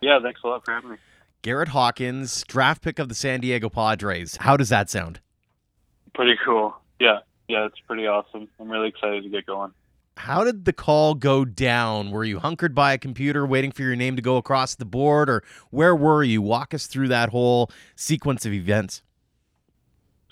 Yeah, 0.00 0.20
thanks 0.22 0.40
a 0.44 0.46
lot 0.46 0.64
for 0.64 0.72
having 0.72 0.90
me. 0.90 0.96
Garrett 1.42 1.70
Hawkins, 1.70 2.44
draft 2.46 2.82
pick 2.82 3.00
of 3.00 3.08
the 3.08 3.16
San 3.16 3.40
Diego 3.40 3.68
Padres. 3.68 4.36
How 4.36 4.56
does 4.56 4.68
that 4.68 4.88
sound? 4.88 5.20
Pretty 6.14 6.34
cool. 6.44 6.74
Yeah, 7.00 7.18
yeah, 7.48 7.66
it's 7.66 7.80
pretty 7.80 8.06
awesome. 8.06 8.48
I'm 8.60 8.70
really 8.70 8.88
excited 8.88 9.24
to 9.24 9.28
get 9.28 9.46
going. 9.46 9.72
How 10.16 10.44
did 10.44 10.64
the 10.66 10.72
call 10.72 11.14
go 11.14 11.44
down? 11.44 12.10
Were 12.10 12.24
you 12.24 12.38
hunkered 12.38 12.74
by 12.74 12.92
a 12.92 12.98
computer 12.98 13.46
waiting 13.46 13.72
for 13.72 13.82
your 13.82 13.96
name 13.96 14.14
to 14.16 14.22
go 14.22 14.36
across 14.36 14.74
the 14.74 14.84
board, 14.84 15.28
or 15.28 15.42
where 15.70 15.96
were 15.96 16.22
you? 16.22 16.42
Walk 16.42 16.74
us 16.74 16.86
through 16.86 17.08
that 17.08 17.30
whole 17.30 17.70
sequence 17.96 18.44
of 18.46 18.52
events. 18.52 19.02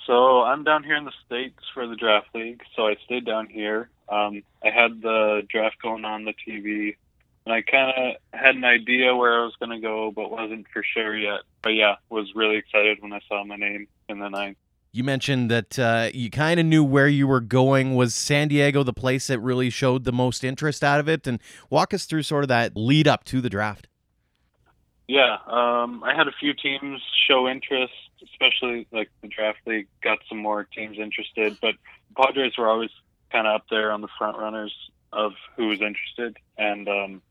So 0.07 0.43
I'm 0.43 0.63
down 0.63 0.85
here 0.85 0.97
in 0.97 1.05
the 1.05 1.13
states 1.27 1.59
for 1.75 1.87
the 1.87 1.97
draft 1.97 2.29
league. 2.35 2.63
So 2.77 2.87
I 2.87 2.97
stayed 3.05 3.25
down 3.25 3.49
here. 3.49 3.91
Um, 4.09 4.43
I 4.65 4.71
had 4.71 5.03
the 5.03 5.43
draft 5.49 5.83
going 5.83 6.05
on 6.05 6.25
the 6.25 6.33
TV, 6.47 6.97
and 7.45 7.53
I 7.53 7.63
kind 7.63 7.93
of 7.97 8.39
had 8.39 8.55
an 8.55 8.65
idea 8.65 9.17
where 9.17 9.41
I 9.41 9.45
was 9.45 9.55
going 9.59 9.71
to 9.71 9.81
go, 9.81 10.13
but 10.13 10.31
wasn't 10.31 10.67
for 10.73 10.85
sure 10.85 11.17
yet. 11.17 11.41
But 11.63 11.71
yeah, 11.71 11.97
was 12.09 12.31
really 12.37 12.57
excited 12.57 12.99
when 13.01 13.13
I 13.13 13.21
saw 13.29 13.45
my 13.45 13.57
name 13.57 13.89
in 14.09 14.21
the 14.21 14.29
ninth. 14.29 14.59
You 14.93 15.05
mentioned 15.05 15.51
that 15.51 15.79
uh, 15.79 16.11
you 16.15 16.31
kind 16.31 16.59
of 16.59 16.65
knew 16.65 16.85
where 16.85 17.09
you 17.09 17.27
were 17.27 17.41
going. 17.41 17.97
Was 17.97 18.15
San 18.15 18.49
Diego 18.49 18.83
the 18.83 18.95
place 18.95 19.27
that 19.27 19.41
really 19.41 19.69
showed 19.69 20.05
the 20.05 20.13
most 20.13 20.43
interest 20.43 20.83
out 20.83 21.01
of 21.01 21.09
it? 21.09 21.27
And 21.27 21.41
walk 21.69 21.93
us 21.93 22.07
through 22.07 22.23
sort 22.23 22.45
of 22.45 22.49
that 22.49 22.77
lead 22.77 23.07
up 23.07 23.25
to 23.25 23.41
the 23.41 23.51
draft. 23.51 23.89
Yeah, 25.09 25.37
um, 25.47 26.03
I 26.03 26.15
had 26.17 26.27
a 26.29 26.33
few 26.41 26.55
teams 26.55 27.01
show 27.29 27.47
interest, 27.47 27.93
especially 28.33 28.87
like 28.93 29.11
the 29.23 29.29
draft 29.29 29.59
league 29.67 29.89
got 30.03 30.19
some 30.29 30.39
more 30.39 30.65
teams 30.65 30.99
interested, 30.99 31.57
but 31.61 31.75
Padres 32.17 32.57
were 32.57 32.69
always 32.69 32.91
kind 33.31 33.47
of 33.47 33.57
up 33.57 33.67
there 33.71 33.93
on 33.93 34.01
the 34.01 34.09
front 34.19 34.39
runners 34.39 34.75
of 35.13 35.33
who 35.57 35.69
was 35.69 35.81
interested. 35.81 36.37
And 36.59 36.89
um, 36.89 37.23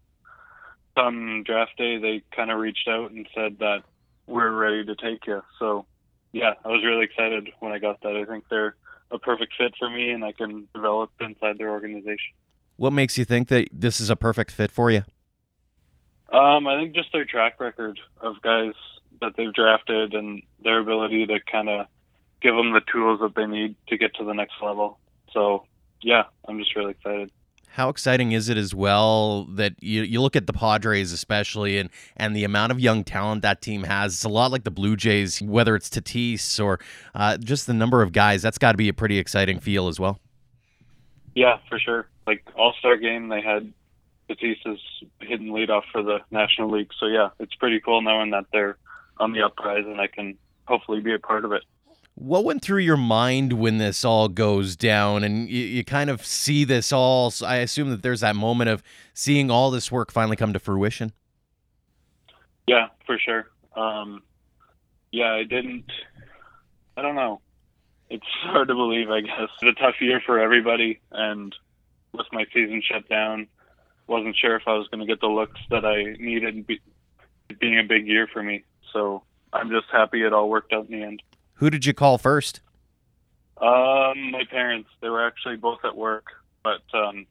come 0.95 1.43
draft 1.45 1.77
day, 1.77 1.97
they 1.97 2.23
kind 2.35 2.51
of 2.51 2.59
reached 2.59 2.87
out 2.87 3.11
and 3.11 3.27
said 3.35 3.59
that 3.59 3.83
we're 4.27 4.51
ready 4.51 4.85
to 4.85 4.95
take 4.95 5.25
you. 5.27 5.41
So 5.59 5.85
yeah, 6.31 6.53
I 6.63 6.67
was 6.67 6.83
really 6.83 7.05
excited 7.05 7.49
when 7.59 7.71
I 7.71 7.79
got 7.79 8.01
that. 8.01 8.15
I 8.15 8.25
think 8.25 8.45
they're 8.49 8.75
a 9.11 9.19
perfect 9.19 9.53
fit 9.57 9.73
for 9.79 9.89
me, 9.89 10.09
and 10.09 10.25
I 10.25 10.31
can 10.31 10.67
develop 10.73 11.11
inside 11.21 11.57
their 11.57 11.69
organization. 11.69 12.33
What 12.75 12.91
makes 12.91 13.17
you 13.17 13.23
think 13.23 13.47
that 13.47 13.69
this 13.71 14.01
is 14.01 14.09
a 14.09 14.15
perfect 14.15 14.51
fit 14.51 14.71
for 14.71 14.91
you? 14.91 15.03
Um, 16.33 16.67
I 16.67 16.77
think 16.77 16.93
just 16.93 17.13
their 17.13 17.23
track 17.23 17.59
record 17.59 17.99
of 18.19 18.41
guys 18.41 18.73
that 19.21 19.33
they've 19.37 19.53
drafted 19.53 20.13
and 20.13 20.41
their 20.63 20.79
ability 20.79 21.25
to 21.27 21.39
kind 21.39 21.69
of 21.69 21.87
give 22.41 22.55
them 22.55 22.73
the 22.73 22.81
tools 22.91 23.19
that 23.21 23.35
they 23.35 23.45
need 23.45 23.75
to 23.87 23.97
get 23.97 24.13
to 24.15 24.23
the 24.23 24.33
next 24.33 24.55
level. 24.61 24.99
So, 25.31 25.65
yeah, 26.01 26.23
I'm 26.47 26.59
just 26.59 26.75
really 26.75 26.91
excited 26.91 27.31
how 27.75 27.89
exciting 27.89 28.31
is 28.31 28.47
it 28.47 28.55
as 28.55 28.73
well 28.73 29.43
that 29.51 29.73
you, 29.81 30.03
you 30.03 30.21
look 30.21 30.37
at 30.37 30.47
the 30.47 30.53
Padres 30.53 31.11
especially 31.11 31.77
and 31.77 31.89
and 32.15 32.33
the 32.33 32.45
amount 32.45 32.71
of 32.71 32.79
young 32.79 33.03
talent 33.03 33.41
that 33.41 33.61
team 33.61 33.83
has? 33.83 34.13
It's 34.13 34.23
a 34.23 34.29
lot 34.29 34.49
like 34.49 34.63
the 34.63 34.71
Blue 34.71 34.95
Jays, 34.95 35.41
whether 35.41 35.75
it's 35.75 35.89
Tatis 35.89 36.63
or 36.63 36.79
uh, 37.13 37.35
just 37.35 37.67
the 37.67 37.73
number 37.73 38.01
of 38.01 38.13
guys. 38.13 38.41
That's 38.41 38.57
got 38.57 38.71
to 38.71 38.77
be 38.77 38.87
a 38.87 38.93
pretty 38.93 39.19
exciting 39.19 39.59
feel 39.59 39.89
as 39.89 39.99
well. 39.99 40.21
Yeah, 41.35 41.57
for 41.67 41.77
sure. 41.77 42.07
Like 42.25 42.45
All 42.55 42.73
Star 42.79 42.95
game, 42.95 43.27
they 43.27 43.41
had 43.41 43.73
Tatis 44.29 44.55
is 44.65 44.79
hitting 45.19 45.47
leadoff 45.47 45.83
for 45.91 46.01
the 46.01 46.19
National 46.31 46.71
League. 46.71 46.91
So 46.97 47.07
yeah, 47.07 47.29
it's 47.41 47.55
pretty 47.55 47.81
cool 47.81 48.01
knowing 48.01 48.31
that 48.31 48.45
they're 48.53 48.77
on 49.17 49.31
the 49.31 49.41
uprise 49.41 49.85
and 49.85 49.99
I 49.99 50.07
can 50.07 50.37
hopefully 50.67 51.01
be 51.01 51.13
a 51.13 51.19
part 51.19 51.45
of 51.45 51.51
it. 51.51 51.63
What 52.15 52.45
went 52.45 52.61
through 52.61 52.79
your 52.79 52.97
mind 52.97 53.53
when 53.53 53.77
this 53.77 54.05
all 54.05 54.29
goes 54.29 54.77
down 54.77 55.23
and 55.23 55.49
you, 55.49 55.63
you 55.63 55.83
kind 55.83 56.09
of 56.09 56.25
see 56.25 56.63
this 56.63 56.93
all? 56.93 57.29
So 57.29 57.45
I 57.45 57.57
assume 57.57 57.89
that 57.89 58.03
there's 58.03 58.21
that 58.21 58.37
moment 58.37 58.69
of 58.69 58.81
seeing 59.13 59.51
all 59.51 59.69
this 59.69 59.91
work 59.91 60.11
finally 60.11 60.37
come 60.37 60.53
to 60.53 60.59
fruition. 60.59 61.11
Yeah, 62.67 62.87
for 63.05 63.19
sure. 63.19 63.47
Um, 63.75 64.23
yeah, 65.11 65.33
I 65.33 65.43
didn't. 65.43 65.91
I 66.97 67.01
don't 67.01 67.15
know. 67.15 67.41
It's 68.09 68.25
hard 68.43 68.69
to 68.69 68.75
believe, 68.75 69.09
I 69.09 69.21
guess. 69.21 69.49
It's 69.61 69.77
a 69.77 69.81
tough 69.81 69.95
year 69.99 70.21
for 70.25 70.39
everybody, 70.39 71.01
and 71.11 71.53
with 72.13 72.27
my 72.31 72.45
season 72.53 72.81
shut 72.81 73.09
down, 73.09 73.47
wasn't 74.07 74.35
sure 74.37 74.55
if 74.55 74.63
I 74.67 74.73
was 74.73 74.87
going 74.87 75.01
to 75.01 75.05
get 75.05 75.19
the 75.19 75.27
looks 75.27 75.59
that 75.69 75.85
I 75.85 76.15
needed, 76.19 76.65
be, 76.65 76.79
being 77.59 77.79
a 77.79 77.83
big 77.83 78.07
year 78.07 78.27
for 78.31 78.41
me. 78.41 78.63
So 78.95 79.23
I'm 79.51 79.69
just 79.69 79.87
happy 79.91 80.23
it 80.23 80.31
all 80.31 80.49
worked 80.49 80.71
out 80.71 80.89
in 80.89 80.99
the 80.99 81.05
end. 81.05 81.21
Who 81.55 81.69
did 81.69 81.85
you 81.85 81.93
call 81.93 82.17
first? 82.17 82.61
Um, 83.57 84.31
my 84.31 84.43
parents. 84.49 84.89
They 85.01 85.09
were 85.09 85.27
actually 85.27 85.57
both 85.57 85.79
at 85.83 85.95
work, 85.95 86.27
but 86.63 86.81
um, 86.93 87.27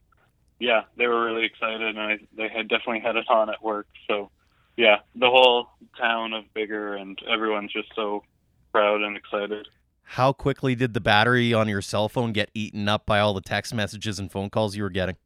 yeah, 0.60 0.82
they 0.96 1.06
were 1.06 1.24
really 1.24 1.44
excited, 1.46 1.82
and 1.82 1.98
I, 1.98 2.18
they 2.36 2.48
had 2.48 2.68
definitely 2.68 3.00
had 3.00 3.16
it 3.16 3.28
on 3.28 3.48
at 3.48 3.62
work. 3.62 3.86
So 4.08 4.30
yeah, 4.76 4.98
the 5.14 5.28
whole 5.30 5.68
town 5.98 6.34
of 6.34 6.44
Biggar 6.54 7.00
and 7.00 7.18
everyone's 7.30 7.72
just 7.72 7.88
so 7.96 8.24
proud 8.72 9.02
and 9.02 9.16
excited. 9.16 9.66
How 10.02 10.32
quickly 10.32 10.74
did 10.74 10.92
the 10.92 11.00
battery 11.00 11.54
on 11.54 11.68
your 11.68 11.80
cell 11.80 12.10
phone 12.10 12.32
get 12.32 12.50
eaten 12.52 12.88
up 12.88 13.06
by 13.06 13.20
all 13.20 13.32
the 13.32 13.40
text 13.40 13.72
messages 13.72 14.18
and 14.18 14.30
phone 14.30 14.50
calls 14.50 14.76
you 14.76 14.82
were 14.82 14.90
getting? 14.90 15.16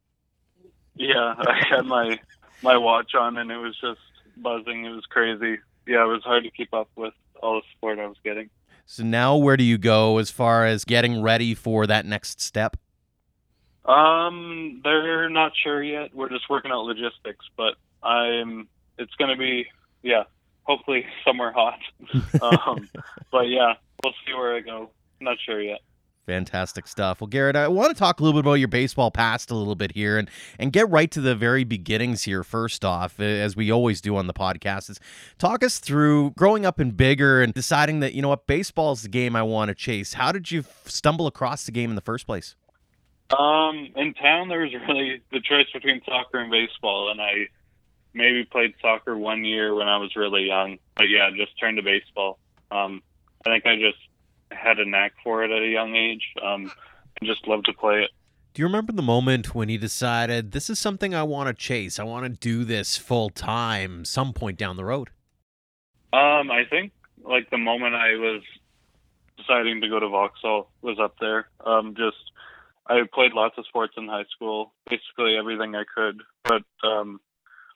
Yeah, 0.95 1.35
I 1.37 1.61
had 1.69 1.85
my 1.85 2.17
my 2.61 2.77
watch 2.77 3.13
on 3.15 3.37
and 3.37 3.51
it 3.51 3.57
was 3.57 3.77
just 3.81 3.99
buzzing. 4.37 4.85
It 4.85 4.91
was 4.91 5.05
crazy. 5.05 5.59
Yeah, 5.89 6.03
it 6.03 6.07
was 6.07 6.21
hard 6.23 6.43
to 6.43 6.51
keep 6.51 6.71
up 6.71 6.87
with 6.95 7.15
all 7.41 7.55
the 7.55 7.61
support 7.73 7.97
I 7.97 8.05
was 8.05 8.17
getting. 8.23 8.51
So 8.85 9.03
now 9.03 9.35
where 9.37 9.57
do 9.57 9.63
you 9.63 9.79
go 9.79 10.19
as 10.19 10.29
far 10.29 10.67
as 10.67 10.85
getting 10.85 11.23
ready 11.23 11.55
for 11.55 11.87
that 11.87 12.05
next 12.05 12.39
step? 12.39 12.77
Um, 13.85 14.81
they're 14.83 15.29
not 15.29 15.53
sure 15.63 15.81
yet. 15.81 16.13
We're 16.13 16.29
just 16.29 16.47
working 16.47 16.69
out 16.69 16.83
logistics, 16.83 17.43
but 17.57 17.73
I'm 18.03 18.67
it's 18.99 19.15
going 19.15 19.31
to 19.31 19.37
be 19.37 19.65
yeah, 20.03 20.25
hopefully 20.61 21.07
somewhere 21.25 21.51
hot. 21.51 21.79
um, 22.67 22.87
but 23.31 23.49
yeah, 23.49 23.73
we'll 24.03 24.13
see 24.27 24.33
where 24.35 24.55
I 24.55 24.59
go. 24.59 24.91
Not 25.19 25.37
sure 25.43 25.59
yet. 25.59 25.79
Fantastic 26.29 26.85
stuff. 26.85 27.21
Well, 27.21 27.27
Garrett, 27.27 27.55
I 27.55 27.67
want 27.69 27.89
to 27.89 27.95
talk 27.97 28.19
a 28.19 28.23
little 28.23 28.39
bit 28.39 28.45
about 28.45 28.59
your 28.59 28.67
baseball 28.67 29.09
past 29.09 29.49
a 29.49 29.55
little 29.55 29.73
bit 29.73 29.93
here 29.93 30.15
and, 30.15 30.29
and 30.59 30.71
get 30.71 30.87
right 30.87 31.09
to 31.09 31.21
the 31.21 31.33
very 31.33 31.63
beginnings 31.63 32.25
here, 32.25 32.43
first 32.43 32.85
off, 32.85 33.19
as 33.19 33.55
we 33.55 33.71
always 33.71 33.99
do 33.99 34.15
on 34.15 34.27
the 34.27 34.33
podcast. 34.33 34.91
Is 34.91 34.99
talk 35.39 35.63
us 35.63 35.79
through 35.79 36.33
growing 36.37 36.67
up 36.67 36.79
in 36.79 36.91
Biggar 36.91 37.43
and 37.43 37.51
deciding 37.51 37.99
that, 38.01 38.13
you 38.13 38.21
know 38.21 38.29
what, 38.29 38.45
baseball 38.45 38.91
is 38.91 39.01
the 39.01 39.09
game 39.09 39.35
I 39.35 39.41
want 39.41 39.69
to 39.69 39.73
chase. 39.73 40.13
How 40.13 40.31
did 40.31 40.51
you 40.51 40.65
stumble 40.85 41.25
across 41.25 41.65
the 41.65 41.71
game 41.71 41.89
in 41.89 41.95
the 41.95 42.01
first 42.01 42.27
place? 42.27 42.53
Um, 43.35 43.87
in 43.95 44.13
town, 44.13 44.49
there 44.49 44.59
was 44.59 44.71
really 44.87 45.23
the 45.31 45.41
choice 45.41 45.65
between 45.73 45.99
soccer 46.05 46.37
and 46.37 46.51
baseball, 46.51 47.09
and 47.09 47.19
I 47.19 47.47
maybe 48.13 48.45
played 48.45 48.75
soccer 48.83 49.17
one 49.17 49.43
year 49.43 49.73
when 49.73 49.87
I 49.87 49.97
was 49.97 50.15
really 50.15 50.43
young. 50.43 50.77
But 50.95 51.09
yeah, 51.09 51.31
just 51.35 51.59
turned 51.59 51.77
to 51.77 51.83
baseball. 51.83 52.37
Um, 52.69 53.01
I 53.47 53.49
think 53.49 53.65
I 53.65 53.77
just 53.77 53.97
had 54.51 54.79
a 54.79 54.85
knack 54.85 55.13
for 55.23 55.43
it 55.43 55.51
at 55.51 55.61
a 55.61 55.67
young 55.67 55.95
age 55.95 56.23
um, 56.43 56.71
and 57.19 57.29
just 57.29 57.47
loved 57.47 57.65
to 57.65 57.73
play 57.73 58.01
it. 58.01 58.11
Do 58.53 58.61
you 58.61 58.65
remember 58.65 58.91
the 58.91 59.03
moment 59.03 59.53
when 59.53 59.69
he 59.69 59.77
decided 59.77 60.51
this 60.51 60.69
is 60.69 60.79
something 60.79 61.13
I 61.13 61.23
want 61.23 61.47
to 61.47 61.53
chase? 61.53 61.99
I 61.99 62.03
want 62.03 62.25
to 62.25 62.29
do 62.29 62.63
this 62.63 62.97
full 62.97 63.29
time 63.29 64.05
some 64.05 64.33
point 64.33 64.57
down 64.57 64.75
the 64.75 64.85
road? 64.85 65.09
Um, 66.11 66.49
I 66.49 66.63
think 66.69 66.91
like 67.23 67.49
the 67.51 67.57
moment 67.57 67.93
I 67.95 68.15
was 68.15 68.41
deciding 69.37 69.81
to 69.81 69.89
go 69.89 69.99
to 69.99 70.09
Vauxhall 70.09 70.71
was 70.81 70.97
up 70.99 71.15
there. 71.19 71.47
Um, 71.65 71.93
just 71.95 72.17
I 72.87 73.01
played 73.13 73.33
lots 73.33 73.55
of 73.57 73.67
sports 73.67 73.93
in 73.97 74.07
high 74.07 74.25
school, 74.35 74.73
basically 74.89 75.37
everything 75.37 75.75
I 75.75 75.83
could, 75.95 76.21
but 76.43 76.63
um, 76.87 77.21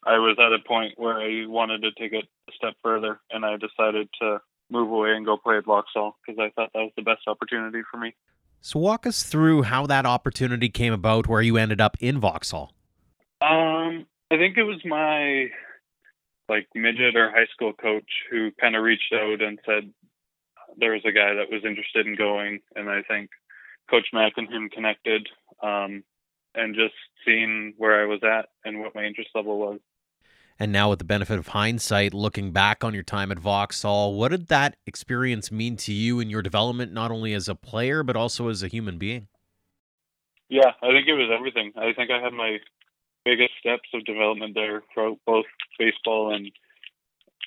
I 0.03 0.17
was 0.17 0.37
at 0.39 0.51
a 0.51 0.67
point 0.67 0.93
where 0.97 1.19
I 1.19 1.45
wanted 1.45 1.83
to 1.83 1.91
take 1.91 2.13
it 2.13 2.25
a 2.49 2.51
step 2.53 2.73
further, 2.83 3.19
and 3.29 3.45
I 3.45 3.57
decided 3.57 4.09
to 4.21 4.41
move 4.73 4.91
away 4.91 5.15
and 5.15 5.25
go 5.25 5.37
play 5.37 5.57
at 5.57 5.65
Vauxhall 5.65 6.17
because 6.25 6.39
I 6.39 6.49
thought 6.49 6.71
that 6.73 6.79
was 6.79 6.91
the 6.97 7.03
best 7.03 7.21
opportunity 7.27 7.81
for 7.89 7.97
me. 7.97 8.13
So 8.59 8.79
walk 8.79 9.05
us 9.05 9.23
through 9.23 9.63
how 9.63 9.85
that 9.87 10.05
opportunity 10.05 10.69
came 10.69 10.93
about, 10.93 11.27
where 11.27 11.41
you 11.41 11.57
ended 11.57 11.79
up 11.79 11.97
in 11.99 12.19
Vauxhall. 12.19 12.73
Um, 13.41 14.05
I 14.31 14.37
think 14.37 14.57
it 14.57 14.63
was 14.63 14.79
my 14.85 15.47
like 16.49 16.67
midget 16.75 17.15
or 17.15 17.29
high 17.29 17.47
school 17.53 17.73
coach 17.73 18.09
who 18.29 18.51
kind 18.59 18.75
of 18.75 18.83
reached 18.83 19.13
out 19.13 19.41
and 19.41 19.59
said 19.65 19.91
there 20.77 20.91
was 20.91 21.01
a 21.05 21.11
guy 21.11 21.33
that 21.35 21.51
was 21.51 21.63
interested 21.65 22.07
in 22.07 22.15
going, 22.15 22.59
and 22.75 22.89
I 22.89 23.01
think 23.03 23.29
Coach 23.89 24.07
Mack 24.13 24.33
and 24.37 24.49
him 24.49 24.69
connected, 24.69 25.27
um, 25.61 26.03
and 26.55 26.75
just 26.75 26.95
seeing 27.25 27.73
where 27.77 28.01
I 28.01 28.05
was 28.05 28.21
at 28.23 28.49
and 28.65 28.79
what 28.79 28.95
my 28.95 29.03
interest 29.03 29.29
level 29.35 29.59
was. 29.59 29.79
And 30.63 30.71
now, 30.71 30.91
with 30.91 30.99
the 30.99 31.03
benefit 31.03 31.39
of 31.39 31.49
hindsight, 31.49 32.13
looking 32.13 32.53
back 32.53 32.85
on 32.85 32.93
your 32.93 33.03
time 33.03 33.33
at 33.33 33.37
Vauxhall, 33.37 34.13
what 34.13 34.29
did 34.29 34.47
that 34.47 34.77
experience 34.87 35.51
mean 35.51 35.75
to 35.75 35.91
you 35.91 36.21
in 36.21 36.29
your 36.29 36.41
development, 36.41 36.93
not 36.93 37.11
only 37.11 37.33
as 37.33 37.49
a 37.49 37.53
player, 37.53 38.01
but 38.01 38.15
also 38.15 38.47
as 38.47 38.63
a 38.63 38.69
human 38.69 38.97
being? 38.97 39.27
Yeah, 40.47 40.71
I 40.81 40.87
think 40.91 41.05
it 41.09 41.15
was 41.15 41.29
everything. 41.37 41.73
I 41.75 41.91
think 41.91 42.11
I 42.11 42.21
had 42.23 42.31
my 42.31 42.59
biggest 43.25 43.51
steps 43.59 43.89
of 43.93 44.05
development 44.05 44.55
there 44.55 44.83
both 45.25 45.43
baseball 45.77 46.33
and 46.33 46.49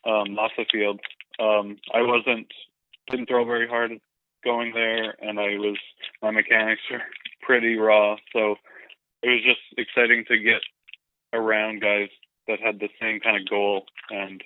um, 0.05 0.39
off 0.39 0.51
the 0.59 0.67
field. 0.71 1.01
Um, 1.41 1.79
I 1.95 2.03
wasn't, 2.03 2.49
didn't 3.11 3.29
throw 3.29 3.47
very 3.47 3.67
hard 3.67 3.93
going 4.45 4.75
there, 4.75 5.17
and 5.23 5.41
I 5.41 5.57
was, 5.57 5.79
my 6.21 6.33
mechanics 6.33 6.83
were 6.91 7.01
pretty 7.41 7.77
raw. 7.77 8.17
So 8.35 8.57
it 9.23 9.31
was 9.31 9.43
just 9.43 9.61
exciting 9.79 10.27
to 10.29 10.37
get 10.37 10.61
around 11.33 11.81
guys 11.81 12.11
that 12.49 12.61
had 12.61 12.81
the 12.81 12.89
same 13.01 13.21
kind 13.21 13.37
of 13.37 13.49
goal 13.49 13.85
and 14.11 14.43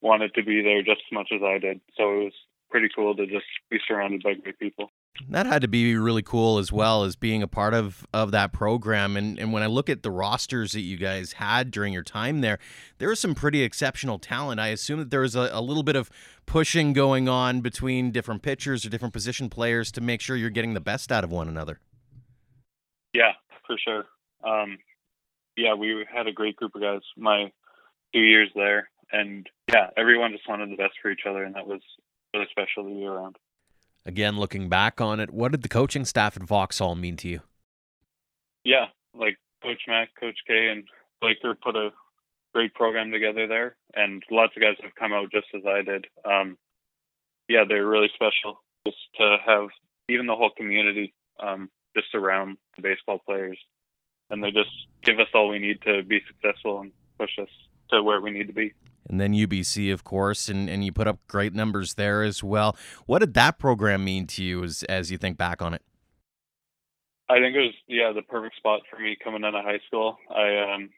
wanted 0.00 0.34
to 0.34 0.42
be 0.42 0.62
there 0.62 0.82
just 0.82 1.02
as 1.08 1.12
much 1.12 1.30
as 1.34 1.40
I 1.42 1.58
did. 1.58 1.80
So 1.96 2.20
it 2.20 2.24
was 2.24 2.32
pretty 2.70 2.88
cool 2.94 3.14
to 3.16 3.26
just 3.26 3.46
be 3.70 3.78
surrounded 3.86 4.22
by 4.22 4.34
great 4.34 4.58
people. 4.58 4.90
That 5.30 5.46
had 5.46 5.62
to 5.62 5.68
be 5.68 5.96
really 5.96 6.22
cool 6.22 6.58
as 6.58 6.70
well 6.70 7.02
as 7.02 7.16
being 7.16 7.42
a 7.42 7.48
part 7.48 7.74
of, 7.74 8.06
of 8.12 8.30
that 8.30 8.52
program. 8.52 9.16
And, 9.16 9.38
and 9.38 9.52
when 9.52 9.62
I 9.62 9.66
look 9.66 9.88
at 9.88 10.02
the 10.02 10.10
rosters 10.10 10.72
that 10.72 10.82
you 10.82 10.96
guys 10.96 11.32
had 11.34 11.70
during 11.70 11.92
your 11.92 12.04
time 12.04 12.40
there, 12.40 12.58
there 12.98 13.08
was 13.08 13.18
some 13.18 13.34
pretty 13.34 13.62
exceptional 13.62 14.18
talent. 14.18 14.60
I 14.60 14.68
assume 14.68 15.00
that 15.00 15.10
there 15.10 15.20
was 15.20 15.34
a, 15.34 15.50
a 15.52 15.60
little 15.60 15.82
bit 15.82 15.96
of 15.96 16.10
pushing 16.46 16.92
going 16.92 17.28
on 17.28 17.62
between 17.62 18.12
different 18.12 18.42
pitchers 18.42 18.84
or 18.84 18.90
different 18.90 19.12
position 19.12 19.50
players 19.50 19.90
to 19.92 20.00
make 20.00 20.20
sure 20.20 20.36
you're 20.36 20.50
getting 20.50 20.74
the 20.74 20.80
best 20.80 21.10
out 21.10 21.24
of 21.24 21.32
one 21.32 21.48
another. 21.48 21.80
Yeah, 23.12 23.32
for 23.66 23.76
sure. 23.82 24.04
Um, 24.44 24.78
yeah, 25.58 25.74
we 25.74 26.06
had 26.10 26.26
a 26.26 26.32
great 26.32 26.56
group 26.56 26.74
of 26.74 26.80
guys 26.80 27.00
my 27.16 27.50
two 28.14 28.20
years 28.20 28.48
there, 28.54 28.88
and 29.12 29.46
yeah, 29.68 29.88
everyone 29.96 30.32
just 30.32 30.48
wanted 30.48 30.70
the 30.70 30.76
best 30.76 30.94
for 31.02 31.10
each 31.10 31.26
other, 31.28 31.42
and 31.42 31.54
that 31.56 31.66
was 31.66 31.80
really 32.32 32.46
special 32.50 32.84
to 32.84 32.94
be 32.94 33.04
around. 33.04 33.36
Again, 34.06 34.38
looking 34.38 34.68
back 34.68 35.00
on 35.00 35.20
it, 35.20 35.30
what 35.30 35.50
did 35.50 35.62
the 35.62 35.68
coaching 35.68 36.04
staff 36.04 36.36
at 36.36 36.42
Vauxhall 36.42 36.94
mean 36.94 37.16
to 37.16 37.28
you? 37.28 37.40
Yeah, 38.64 38.86
like 39.14 39.36
Coach 39.62 39.82
Mac, 39.88 40.10
Coach 40.18 40.38
K, 40.46 40.68
and 40.68 40.84
Blaker 41.20 41.54
put 41.54 41.76
a 41.76 41.90
great 42.54 42.72
program 42.74 43.10
together 43.10 43.46
there, 43.46 43.76
and 43.94 44.22
lots 44.30 44.54
of 44.56 44.62
guys 44.62 44.76
have 44.82 44.94
come 44.94 45.12
out 45.12 45.30
just 45.32 45.48
as 45.54 45.62
I 45.66 45.82
did. 45.82 46.06
Um, 46.24 46.56
yeah, 47.48 47.64
they're 47.68 47.86
really 47.86 48.10
special 48.14 48.62
just 48.86 48.98
to 49.16 49.36
have 49.44 49.68
even 50.08 50.26
the 50.26 50.36
whole 50.36 50.50
community 50.56 51.12
um, 51.40 51.68
just 51.96 52.14
around 52.14 52.56
the 52.76 52.82
baseball 52.82 53.20
players 53.26 53.58
and 54.30 54.42
they 54.42 54.50
just 54.50 54.70
give 55.02 55.18
us 55.18 55.28
all 55.34 55.48
we 55.48 55.58
need 55.58 55.80
to 55.82 56.02
be 56.02 56.20
successful 56.26 56.80
and 56.80 56.92
push 57.18 57.38
us 57.40 57.48
to 57.90 58.02
where 58.02 58.20
we 58.20 58.30
need 58.30 58.46
to 58.46 58.52
be. 58.52 58.72
And 59.08 59.20
then 59.20 59.32
UBC, 59.32 59.92
of 59.92 60.04
course, 60.04 60.48
and, 60.48 60.68
and 60.68 60.84
you 60.84 60.92
put 60.92 61.06
up 61.06 61.18
great 61.28 61.54
numbers 61.54 61.94
there 61.94 62.22
as 62.22 62.44
well. 62.44 62.76
What 63.06 63.20
did 63.20 63.34
that 63.34 63.58
program 63.58 64.04
mean 64.04 64.26
to 64.28 64.44
you 64.44 64.62
as, 64.62 64.82
as 64.84 65.10
you 65.10 65.16
think 65.16 65.38
back 65.38 65.62
on 65.62 65.72
it? 65.72 65.82
I 67.30 67.40
think 67.40 67.54
it 67.56 67.60
was 67.60 67.74
yeah 67.86 68.12
the 68.14 68.22
perfect 68.22 68.56
spot 68.56 68.80
for 68.90 68.98
me 68.98 69.16
coming 69.22 69.44
out 69.44 69.54
of 69.54 69.64
high 69.64 69.80
school. 69.86 70.16
I 70.34 70.74
um, 70.74 70.90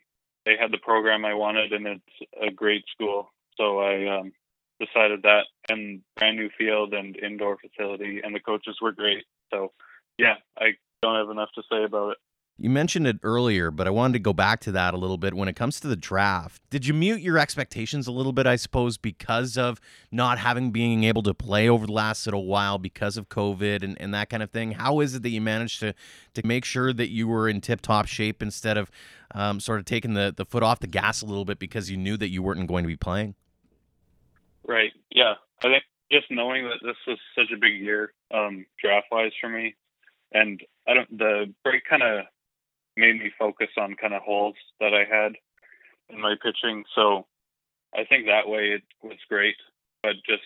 they 0.47 0.57
had 0.59 0.71
the 0.73 0.79
program 0.79 1.25
I 1.25 1.35
wanted, 1.35 1.73
and 1.73 1.87
it's 1.87 2.31
a 2.41 2.53
great 2.53 2.85
school. 2.93 3.31
So 3.57 3.81
I 3.81 4.19
um, 4.19 4.33
decided 4.79 5.23
that, 5.23 5.47
and 5.69 6.03
brand 6.17 6.37
new 6.37 6.49
field 6.57 6.95
and 6.95 7.17
indoor 7.17 7.59
facility, 7.59 8.21
and 8.23 8.35
the 8.35 8.41
coaches 8.41 8.77
were 8.81 8.93
great. 8.93 9.25
So 9.53 9.73
yeah, 10.19 10.35
I 10.57 10.75
don't 11.03 11.17
have 11.17 11.31
enough 11.31 11.51
to 11.57 11.63
say 11.71 11.83
about 11.83 12.13
it. 12.13 12.19
You 12.63 12.69
mentioned 12.69 13.07
it 13.07 13.21
earlier, 13.23 13.71
but 13.71 13.87
I 13.87 13.91
wanted 13.91 14.13
to 14.13 14.19
go 14.19 14.35
back 14.35 14.61
to 14.61 14.73
that 14.73 14.93
a 14.93 14.99
little 14.99 15.17
bit. 15.17 15.33
When 15.33 15.49
it 15.49 15.57
comes 15.57 15.81
to 15.81 15.89
the 15.89 15.97
draft, 15.97 16.61
did 16.69 16.87
you 16.87 16.93
mute 16.93 17.23
your 17.23 17.39
expectations 17.39 18.07
a 18.07 18.13
little 18.13 18.35
bit, 18.35 18.47
I 18.47 18.57
suppose, 18.57 18.99
because 18.99 19.57
of 19.57 19.81
not 20.13 20.37
having 20.37 20.71
being 20.71 21.05
able 21.05 21.23
to 21.23 21.33
play 21.33 21.71
over 21.71 21.87
the 21.87 21.93
last 21.93 22.27
little 22.27 22.45
while 22.45 22.77
because 22.77 23.17
of 23.17 23.31
COVID 23.31 23.83
and, 23.83 23.99
and 23.99 24.13
that 24.13 24.29
kind 24.29 24.43
of 24.43 24.51
thing? 24.51 24.73
How 24.73 25.01
is 25.01 25.15
it 25.15 25.23
that 25.23 25.31
you 25.31 25.41
managed 25.41 25.81
to 25.81 25.95
to 26.35 26.47
make 26.47 26.67
sure 26.67 26.93
that 26.93 27.09
you 27.09 27.27
were 27.27 27.49
in 27.49 27.63
tip 27.63 27.81
top 27.81 28.07
shape 28.07 28.43
instead 28.43 28.77
of 28.77 28.91
um, 29.35 29.59
sort 29.59 29.79
of 29.79 29.87
taking 29.87 30.13
the, 30.13 30.35
the 30.37 30.45
foot 30.45 30.63
off 30.63 30.81
the 30.81 30.87
gas 30.87 31.23
a 31.23 31.27
little 31.27 31.47
bit 31.47 31.59
because 31.59 31.91
you 31.91 31.97
knew 31.97 32.19
that 32.19 32.29
you 32.29 32.43
weren't 32.43 32.67
going 32.67 32.85
to 32.85 32.89
be 32.89 32.97
playing? 32.97 33.37
Right. 34.69 34.93
Yeah. 35.11 35.33
I 35.65 35.69
think 35.69 35.85
just 36.13 36.27
knowing 36.31 36.65
that 36.65 36.81
this 36.83 36.97
was 37.07 37.19
such 37.35 37.51
a 37.57 37.59
big 37.59 37.81
year 37.81 38.13
um, 38.35 38.67
draft 38.79 39.07
wise 39.11 39.33
for 39.41 39.49
me, 39.49 39.77
and 40.35 40.61
I 40.87 40.93
don't 40.93 41.19
the 41.19 41.55
break 41.65 41.85
kind 41.89 42.03
of 42.03 42.27
made 42.97 43.19
me 43.19 43.31
focus 43.39 43.69
on 43.79 43.95
kind 43.95 44.15
of 44.15 44.23
holes 44.23 44.57
that 44.81 44.95
I 44.95 45.05
had 45.05 45.33
in 46.09 46.21
my 46.21 46.35
pitching. 46.43 46.85
So 46.95 47.27
I 47.95 48.05
think 48.05 48.27
that 48.27 48.49
way 48.49 48.71
it 48.71 48.83
was 49.03 49.19
great. 49.29 49.57
But 50.03 50.15
just 50.29 50.43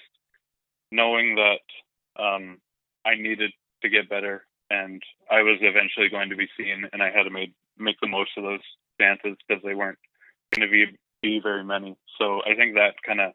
knowing 0.90 1.36
that 1.36 2.22
um, 2.22 2.58
I 3.04 3.14
needed 3.16 3.52
to 3.82 3.88
get 3.88 4.08
better 4.08 4.46
and 4.70 5.02
I 5.30 5.42
was 5.42 5.58
eventually 5.60 6.08
going 6.08 6.30
to 6.30 6.36
be 6.36 6.48
seen 6.56 6.88
and 6.92 7.02
I 7.02 7.10
had 7.10 7.24
to 7.24 7.30
make 7.30 7.52
make 7.76 7.96
the 8.00 8.08
most 8.08 8.30
of 8.36 8.44
those 8.44 8.60
chances 9.00 9.36
because 9.46 9.62
they 9.64 9.74
weren't 9.74 9.98
going 10.54 10.68
to 10.68 10.72
be 10.72 10.96
be 11.22 11.40
very 11.42 11.64
many. 11.64 11.96
So 12.18 12.40
I 12.42 12.54
think 12.54 12.74
that 12.74 12.94
kind 13.04 13.20
of 13.20 13.32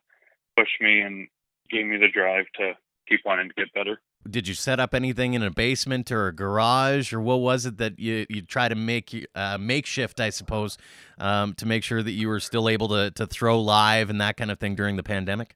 pushed 0.56 0.80
me 0.80 1.02
and 1.02 1.28
gave 1.70 1.86
me 1.86 1.98
the 1.98 2.08
drive 2.08 2.46
to 2.58 2.74
keep 3.08 3.22
wanting 3.26 3.50
to 3.50 3.56
get 3.56 3.74
better. 3.74 4.02
Did 4.28 4.48
you 4.48 4.54
set 4.54 4.80
up 4.80 4.94
anything 4.94 5.34
in 5.34 5.44
a 5.44 5.52
basement 5.52 6.12
or 6.12 6.28
a 6.28 6.36
garage, 6.36 7.14
or 7.14 7.22
what 7.22 7.40
was 7.40 7.66
it 7.66 7.78
that 7.78 8.00
you 8.00 8.26
you 8.30 8.42
try 8.42 8.68
to 8.68 8.76
make 8.76 9.28
uh, 9.34 9.58
makeshift, 9.58 10.20
I 10.20 10.30
suppose, 10.30 10.78
um, 11.20 11.54
to 11.56 11.66
make 11.66 11.84
sure 11.84 12.04
that 12.04 12.12
you 12.12 12.28
were 12.28 12.40
still 12.40 12.68
able 12.68 12.90
to 12.90 13.12
to 13.12 13.26
throw 13.26 13.62
live 13.62 14.10
and 14.10 14.20
that 14.20 14.36
kind 14.36 14.52
of 14.52 14.60
thing 14.60 14.76
during 14.76 14.98
the 14.98 15.04
pandemic? 15.04 15.56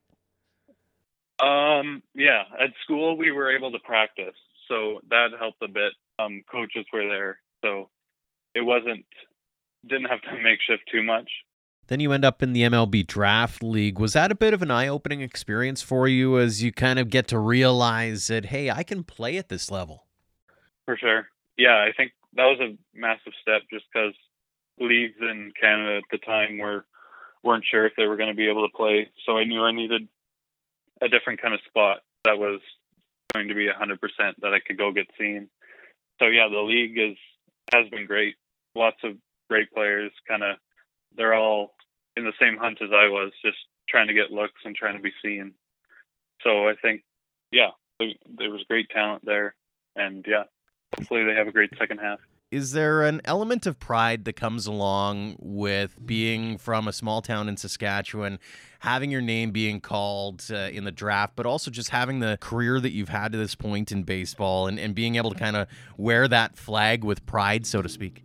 Um, 1.42 2.02
yeah, 2.14 2.44
at 2.58 2.70
school 2.84 3.16
we 3.16 3.32
were 3.32 3.54
able 3.54 3.70
to 3.72 3.78
practice, 3.80 4.36
so 4.68 5.00
that 5.10 5.28
helped 5.38 5.62
a 5.62 5.68
bit. 5.68 5.92
Um, 6.18 6.42
coaches 6.50 6.86
were 6.92 7.06
there, 7.06 7.40
so 7.62 7.90
it 8.54 8.62
wasn't 8.62 9.04
didn't 9.86 10.06
have 10.06 10.22
to 10.22 10.32
makeshift 10.42 10.88
too 10.90 11.02
much. 11.02 11.30
Then 11.86 12.00
you 12.00 12.12
end 12.12 12.24
up 12.24 12.42
in 12.42 12.52
the 12.52 12.62
MLB 12.62 13.06
Draft 13.06 13.62
League. 13.62 13.98
Was 13.98 14.14
that 14.14 14.32
a 14.32 14.34
bit 14.34 14.54
of 14.54 14.62
an 14.62 14.70
eye 14.70 14.88
opening 14.88 15.20
experience 15.20 15.82
for 15.82 16.08
you 16.08 16.38
as 16.38 16.62
you 16.62 16.72
kind 16.72 16.98
of 16.98 17.10
get 17.10 17.28
to 17.28 17.38
realize 17.38 18.28
that, 18.28 18.46
hey, 18.46 18.70
I 18.70 18.82
can 18.82 19.04
play 19.04 19.36
at 19.36 19.48
this 19.48 19.70
level? 19.70 20.06
For 20.86 20.96
sure. 20.96 21.28
Yeah, 21.56 21.76
I 21.76 21.92
think 21.96 22.12
that 22.34 22.44
was 22.44 22.58
a 22.60 22.76
massive 22.98 23.32
step 23.40 23.62
just 23.70 23.84
because 23.92 24.14
leagues 24.80 25.20
in 25.20 25.52
Canada 25.60 25.98
at 25.98 26.04
the 26.10 26.18
time 26.18 26.58
were 26.58 26.84
weren't 27.42 27.64
sure 27.70 27.86
if 27.86 27.92
they 27.96 28.06
were 28.06 28.16
going 28.16 28.30
to 28.30 28.34
be 28.34 28.48
able 28.48 28.66
to 28.66 28.74
play. 28.74 29.10
So 29.26 29.36
I 29.36 29.44
knew 29.44 29.62
I 29.62 29.72
needed 29.72 30.08
a 31.02 31.08
different 31.08 31.42
kind 31.42 31.52
of 31.52 31.60
spot 31.68 31.98
that 32.24 32.38
was 32.38 32.60
going 33.34 33.48
to 33.48 33.54
be 33.54 33.68
100% 33.68 33.98
that 34.40 34.54
I 34.54 34.60
could 34.66 34.78
go 34.78 34.92
get 34.92 35.06
seen. 35.18 35.48
So 36.18 36.26
yeah, 36.26 36.48
the 36.50 36.60
league 36.60 36.98
is 36.98 37.18
has 37.72 37.88
been 37.90 38.06
great. 38.06 38.36
Lots 38.74 38.96
of 39.04 39.16
great 39.50 39.70
players, 39.72 40.12
kind 40.26 40.42
of 40.42 40.56
they're 41.16 41.34
all 41.34 41.74
in 42.16 42.24
the 42.24 42.32
same 42.40 42.56
hunt 42.56 42.78
as 42.82 42.90
I 42.92 43.08
was, 43.08 43.32
just 43.44 43.58
trying 43.88 44.08
to 44.08 44.14
get 44.14 44.30
looks 44.30 44.60
and 44.64 44.74
trying 44.74 44.96
to 44.96 45.02
be 45.02 45.12
seen. 45.22 45.52
So 46.42 46.68
I 46.68 46.74
think, 46.80 47.02
yeah, 47.50 47.70
there 47.98 48.50
was 48.50 48.64
great 48.68 48.88
talent 48.90 49.24
there, 49.24 49.54
and 49.96 50.24
yeah, 50.28 50.44
hopefully 50.96 51.24
they 51.24 51.34
have 51.34 51.48
a 51.48 51.52
great 51.52 51.70
second 51.78 51.98
half. 51.98 52.18
Is 52.50 52.70
there 52.70 53.02
an 53.02 53.20
element 53.24 53.66
of 53.66 53.80
pride 53.80 54.26
that 54.26 54.34
comes 54.34 54.66
along 54.66 55.36
with 55.40 55.98
being 56.04 56.56
from 56.56 56.86
a 56.86 56.92
small 56.92 57.20
town 57.20 57.48
in 57.48 57.56
Saskatchewan, 57.56 58.38
having 58.80 59.10
your 59.10 59.22
name 59.22 59.50
being 59.50 59.80
called 59.80 60.44
uh, 60.52 60.68
in 60.72 60.84
the 60.84 60.92
draft, 60.92 61.34
but 61.34 61.46
also 61.46 61.70
just 61.70 61.90
having 61.90 62.20
the 62.20 62.38
career 62.40 62.78
that 62.78 62.92
you've 62.92 63.08
had 63.08 63.32
to 63.32 63.38
this 63.38 63.56
point 63.56 63.90
in 63.90 64.04
baseball 64.04 64.68
and, 64.68 64.78
and 64.78 64.94
being 64.94 65.16
able 65.16 65.32
to 65.32 65.38
kind 65.38 65.56
of 65.56 65.66
wear 65.96 66.28
that 66.28 66.56
flag 66.56 67.02
with 67.02 67.26
pride, 67.26 67.66
so 67.66 67.82
to 67.82 67.88
speak? 67.88 68.23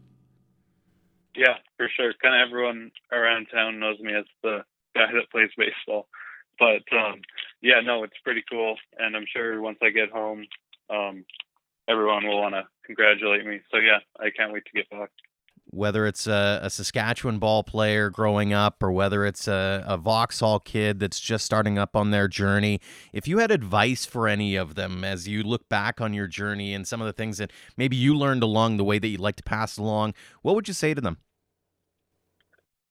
Yeah, 1.40 1.56
for 1.78 1.88
sure. 1.96 2.12
Kind 2.22 2.36
of 2.36 2.50
everyone 2.50 2.92
around 3.14 3.48
town 3.48 3.80
knows 3.80 3.98
me 4.02 4.14
as 4.14 4.26
the 4.44 4.60
guy 4.94 5.06
that 5.14 5.32
plays 5.32 5.50
baseball. 5.58 6.10
But 6.60 6.84
um, 6.92 7.22
yeah, 7.62 7.80
no, 7.80 8.04
it's 8.04 8.18
pretty 8.26 8.44
cool, 8.52 8.76
and 8.98 9.16
I'm 9.16 9.26
sure 9.32 9.62
once 9.62 9.78
I 9.82 9.90
get 9.90 10.12
home, 10.12 10.46
um, 10.90 11.24
everyone 11.88 12.28
will 12.28 12.42
want 12.42 12.56
to 12.56 12.68
congratulate 12.86 13.46
me. 13.46 13.62
So 13.72 13.78
yeah, 13.78 14.00
I 14.20 14.32
can't 14.36 14.52
wait 14.52 14.66
to 14.66 14.72
get 14.74 14.90
back. 14.90 15.12
Whether 15.72 16.08
it's 16.08 16.28
a, 16.28 16.60
a 16.62 16.70
Saskatchewan 16.70 17.40
ball 17.40 17.64
player 17.64 18.10
growing 18.10 18.52
up, 18.52 18.84
or 18.84 18.92
whether 18.92 19.26
it's 19.26 19.48
a, 19.48 19.86
a 19.88 19.96
Vauxhall 19.96 20.60
kid 20.60 21.00
that's 21.00 21.22
just 21.22 21.46
starting 21.46 21.78
up 21.78 21.96
on 21.96 22.12
their 22.12 22.28
journey, 22.28 22.82
if 23.14 23.30
you 23.30 23.38
had 23.38 23.50
advice 23.52 24.06
for 24.06 24.28
any 24.28 24.58
of 24.58 24.76
them 24.76 25.06
as 25.06 25.26
you 25.26 25.42
look 25.42 25.70
back 25.70 26.02
on 26.02 26.14
your 26.14 26.28
journey 26.28 26.74
and 26.74 26.86
some 26.86 27.00
of 27.00 27.08
the 27.08 27.14
things 27.14 27.38
that 27.38 27.52
maybe 27.78 27.96
you 27.96 28.14
learned 28.14 28.44
along 28.44 28.76
the 28.76 28.84
way 28.84 29.00
that 29.00 29.08
you'd 29.08 29.22
like 29.22 29.38
to 29.38 29.44
pass 29.44 29.78
along, 29.78 30.14
what 30.42 30.56
would 30.56 30.68
you 30.68 30.74
say 30.74 30.94
to 30.94 31.00
them? 31.00 31.18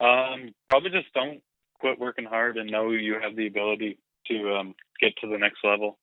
Um, 0.00 0.54
probably 0.70 0.90
just 0.90 1.12
don't 1.14 1.40
quit 1.80 1.98
working 1.98 2.24
hard 2.24 2.56
and 2.56 2.70
know 2.70 2.90
you 2.90 3.16
have 3.20 3.36
the 3.36 3.46
ability 3.46 3.98
to 4.26 4.54
um, 4.54 4.74
get 5.00 5.12
to 5.20 5.28
the 5.28 5.38
next 5.38 5.58
level. 5.64 5.98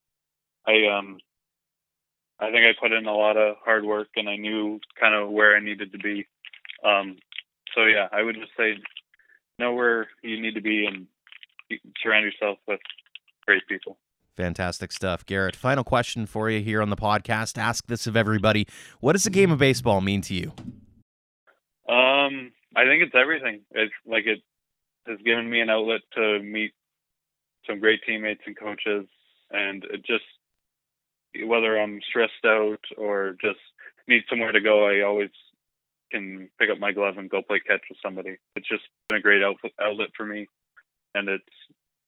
I 0.67 0.87
um, 0.87 1.17
I 2.39 2.51
think 2.51 2.63
I 2.65 2.71
put 2.79 2.91
in 2.91 3.05
a 3.05 3.15
lot 3.15 3.37
of 3.37 3.55
hard 3.63 3.85
work 3.85 4.09
and 4.15 4.29
I 4.29 4.35
knew 4.35 4.79
kind 4.99 5.15
of 5.15 5.29
where 5.29 5.55
I 5.55 5.59
needed 5.59 5.91
to 5.93 5.97
be. 5.97 6.27
Um, 6.83 7.17
so 7.73 7.85
yeah, 7.85 8.07
I 8.11 8.21
would 8.21 8.35
just 8.35 8.51
say 8.57 8.75
know 9.57 9.73
where 9.73 10.07
you 10.21 10.41
need 10.41 10.55
to 10.55 10.61
be 10.61 10.85
and 10.85 11.07
surround 12.03 12.25
yourself 12.25 12.57
with 12.67 12.79
great 13.45 13.65
people. 13.67 13.97
Fantastic 14.35 14.91
stuff, 14.91 15.25
Garrett. 15.25 15.55
Final 15.55 15.85
question 15.85 16.25
for 16.25 16.49
you 16.49 16.61
here 16.61 16.81
on 16.81 16.89
the 16.89 16.97
podcast. 16.97 17.57
Ask 17.57 17.87
this 17.87 18.05
of 18.05 18.17
everybody: 18.17 18.67
What 18.99 19.13
does 19.13 19.23
the 19.23 19.29
game 19.29 19.51
of 19.51 19.59
baseball 19.59 20.01
mean 20.01 20.21
to 20.21 20.33
you? 20.33 20.51
Um, 21.87 22.51
I 22.75 22.85
think 22.85 23.03
it's 23.03 23.15
everything. 23.15 23.61
It's 23.71 23.93
like 24.05 24.25
it 24.25 24.41
has 25.07 25.19
given 25.23 25.49
me 25.49 25.61
an 25.61 25.69
outlet 25.69 26.01
to 26.15 26.39
meet 26.39 26.73
some 27.67 27.79
great 27.79 28.01
teammates 28.05 28.41
and 28.45 28.57
coaches, 28.57 29.07
and 29.51 29.83
it 29.85 30.05
just 30.05 30.23
whether 31.45 31.77
I'm 31.77 31.99
stressed 32.07 32.45
out 32.45 32.79
or 32.97 33.35
just 33.41 33.59
need 34.07 34.23
somewhere 34.29 34.51
to 34.51 34.61
go, 34.61 34.87
I 34.87 35.01
always 35.01 35.31
can 36.11 36.49
pick 36.59 36.69
up 36.69 36.79
my 36.79 36.91
glove 36.91 37.17
and 37.17 37.29
go 37.29 37.41
play 37.41 37.59
catch 37.59 37.81
with 37.89 37.99
somebody. 38.03 38.37
It's 38.55 38.69
just 38.69 38.83
been 39.09 39.17
a 39.17 39.21
great 39.21 39.41
outlet 39.43 40.09
for 40.15 40.25
me, 40.25 40.47
and 41.13 41.27
it's 41.27 41.43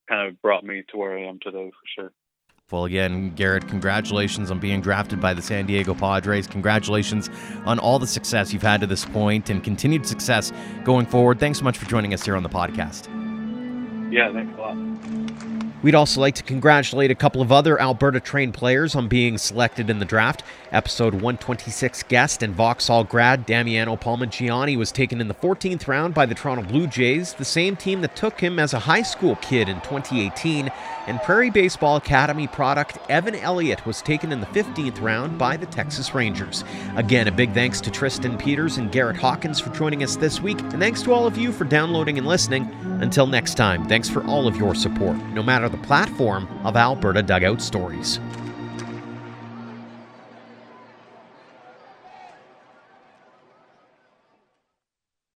kind 0.07 0.27
of 0.27 0.41
brought 0.41 0.63
me 0.63 0.83
to 0.89 0.97
where 0.97 1.17
I 1.17 1.23
am 1.23 1.39
today 1.41 1.69
for 1.71 2.01
sure. 2.01 2.11
Well, 2.69 2.83
again, 2.83 3.33
Garrett, 3.33 3.65
congratulations 3.69 4.51
on 4.51 4.59
being 4.59 4.81
drafted 4.81 5.21
by 5.21 5.33
the 5.33 5.41
San 5.41 5.67
Diego 5.67 5.93
Padres. 5.93 6.47
Congratulations 6.47 7.29
on 7.65 7.79
all 7.79 7.97
the 7.97 8.05
success 8.05 8.51
you've 8.51 8.61
had 8.61 8.81
to 8.81 8.87
this 8.87 9.05
point 9.05 9.49
and 9.49 9.63
continued 9.63 10.05
success 10.05 10.51
going 10.83 11.05
forward. 11.05 11.39
Thanks 11.39 11.59
so 11.59 11.63
much 11.63 11.77
for 11.77 11.85
joining 11.85 12.13
us 12.13 12.25
here 12.25 12.35
on 12.35 12.43
the 12.43 12.49
podcast. 12.49 13.07
Yeah, 14.11 14.33
thanks 14.33 14.53
a 14.57 14.61
lot. 14.61 14.75
We'd 15.81 15.95
also 15.95 16.19
like 16.19 16.35
to 16.35 16.43
congratulate 16.43 17.09
a 17.09 17.15
couple 17.15 17.41
of 17.41 17.53
other 17.53 17.79
Alberta 17.79 18.19
trained 18.19 18.53
players 18.53 18.95
on 18.95 19.07
being 19.07 19.37
selected 19.37 19.89
in 19.89 19.99
the 19.99 20.05
draft. 20.05 20.43
Episode 20.73 21.13
126 21.13 22.03
guest 22.03 22.43
and 22.43 22.53
Vauxhall 22.53 23.05
grad 23.05 23.45
Damiano 23.45 23.95
Palmegiani 23.95 24.75
was 24.75 24.91
taken 24.91 25.21
in 25.21 25.29
the 25.29 25.33
14th 25.33 25.87
round 25.87 26.13
by 26.13 26.25
the 26.25 26.35
Toronto 26.35 26.63
Blue 26.63 26.87
Jays, 26.87 27.33
the 27.33 27.45
same 27.45 27.77
team 27.77 28.01
that 28.01 28.17
took 28.17 28.41
him 28.41 28.59
as 28.59 28.73
a 28.73 28.79
high 28.79 29.03
school 29.03 29.37
kid 29.37 29.69
in 29.69 29.75
2018. 29.81 30.69
And 31.07 31.21
Prairie 31.21 31.49
Baseball 31.49 31.95
Academy 31.95 32.47
product 32.47 32.99
Evan 33.09 33.35
Elliott 33.35 33.85
was 33.85 34.01
taken 34.01 34.33
in 34.33 34.41
the 34.41 34.47
15th 34.47 35.01
round 35.01 35.37
by 35.37 35.55
the 35.55 35.65
Texas 35.65 36.13
Rangers. 36.13 36.65
Again, 36.97 37.29
a 37.29 37.31
big 37.31 37.53
thanks 37.53 37.79
to 37.81 37.89
Tristan 37.89 38.37
Peters 38.37 38.77
and 38.77 38.91
Garrett 38.91 39.15
Hawkins 39.15 39.59
for 39.59 39.69
joining 39.69 40.03
us 40.03 40.17
this 40.17 40.41
week, 40.41 40.59
and 40.59 40.79
thanks 40.79 41.01
to 41.03 41.13
all 41.13 41.25
of 41.25 41.37
you 41.37 41.53
for 41.53 41.63
downloading 41.63 42.17
and 42.17 42.27
listening. 42.27 42.69
Until 43.01 43.25
next 43.25 43.55
time, 43.55 43.87
thanks 43.87 44.09
for 44.09 44.21
all 44.25 44.47
of 44.47 44.57
your 44.57 44.75
support, 44.75 45.15
no 45.27 45.41
matter 45.41 45.69
the 45.69 45.77
platform 45.77 46.47
of 46.65 46.75
Alberta 46.75 47.23
Dugout 47.23 47.61
Stories. 47.61 48.19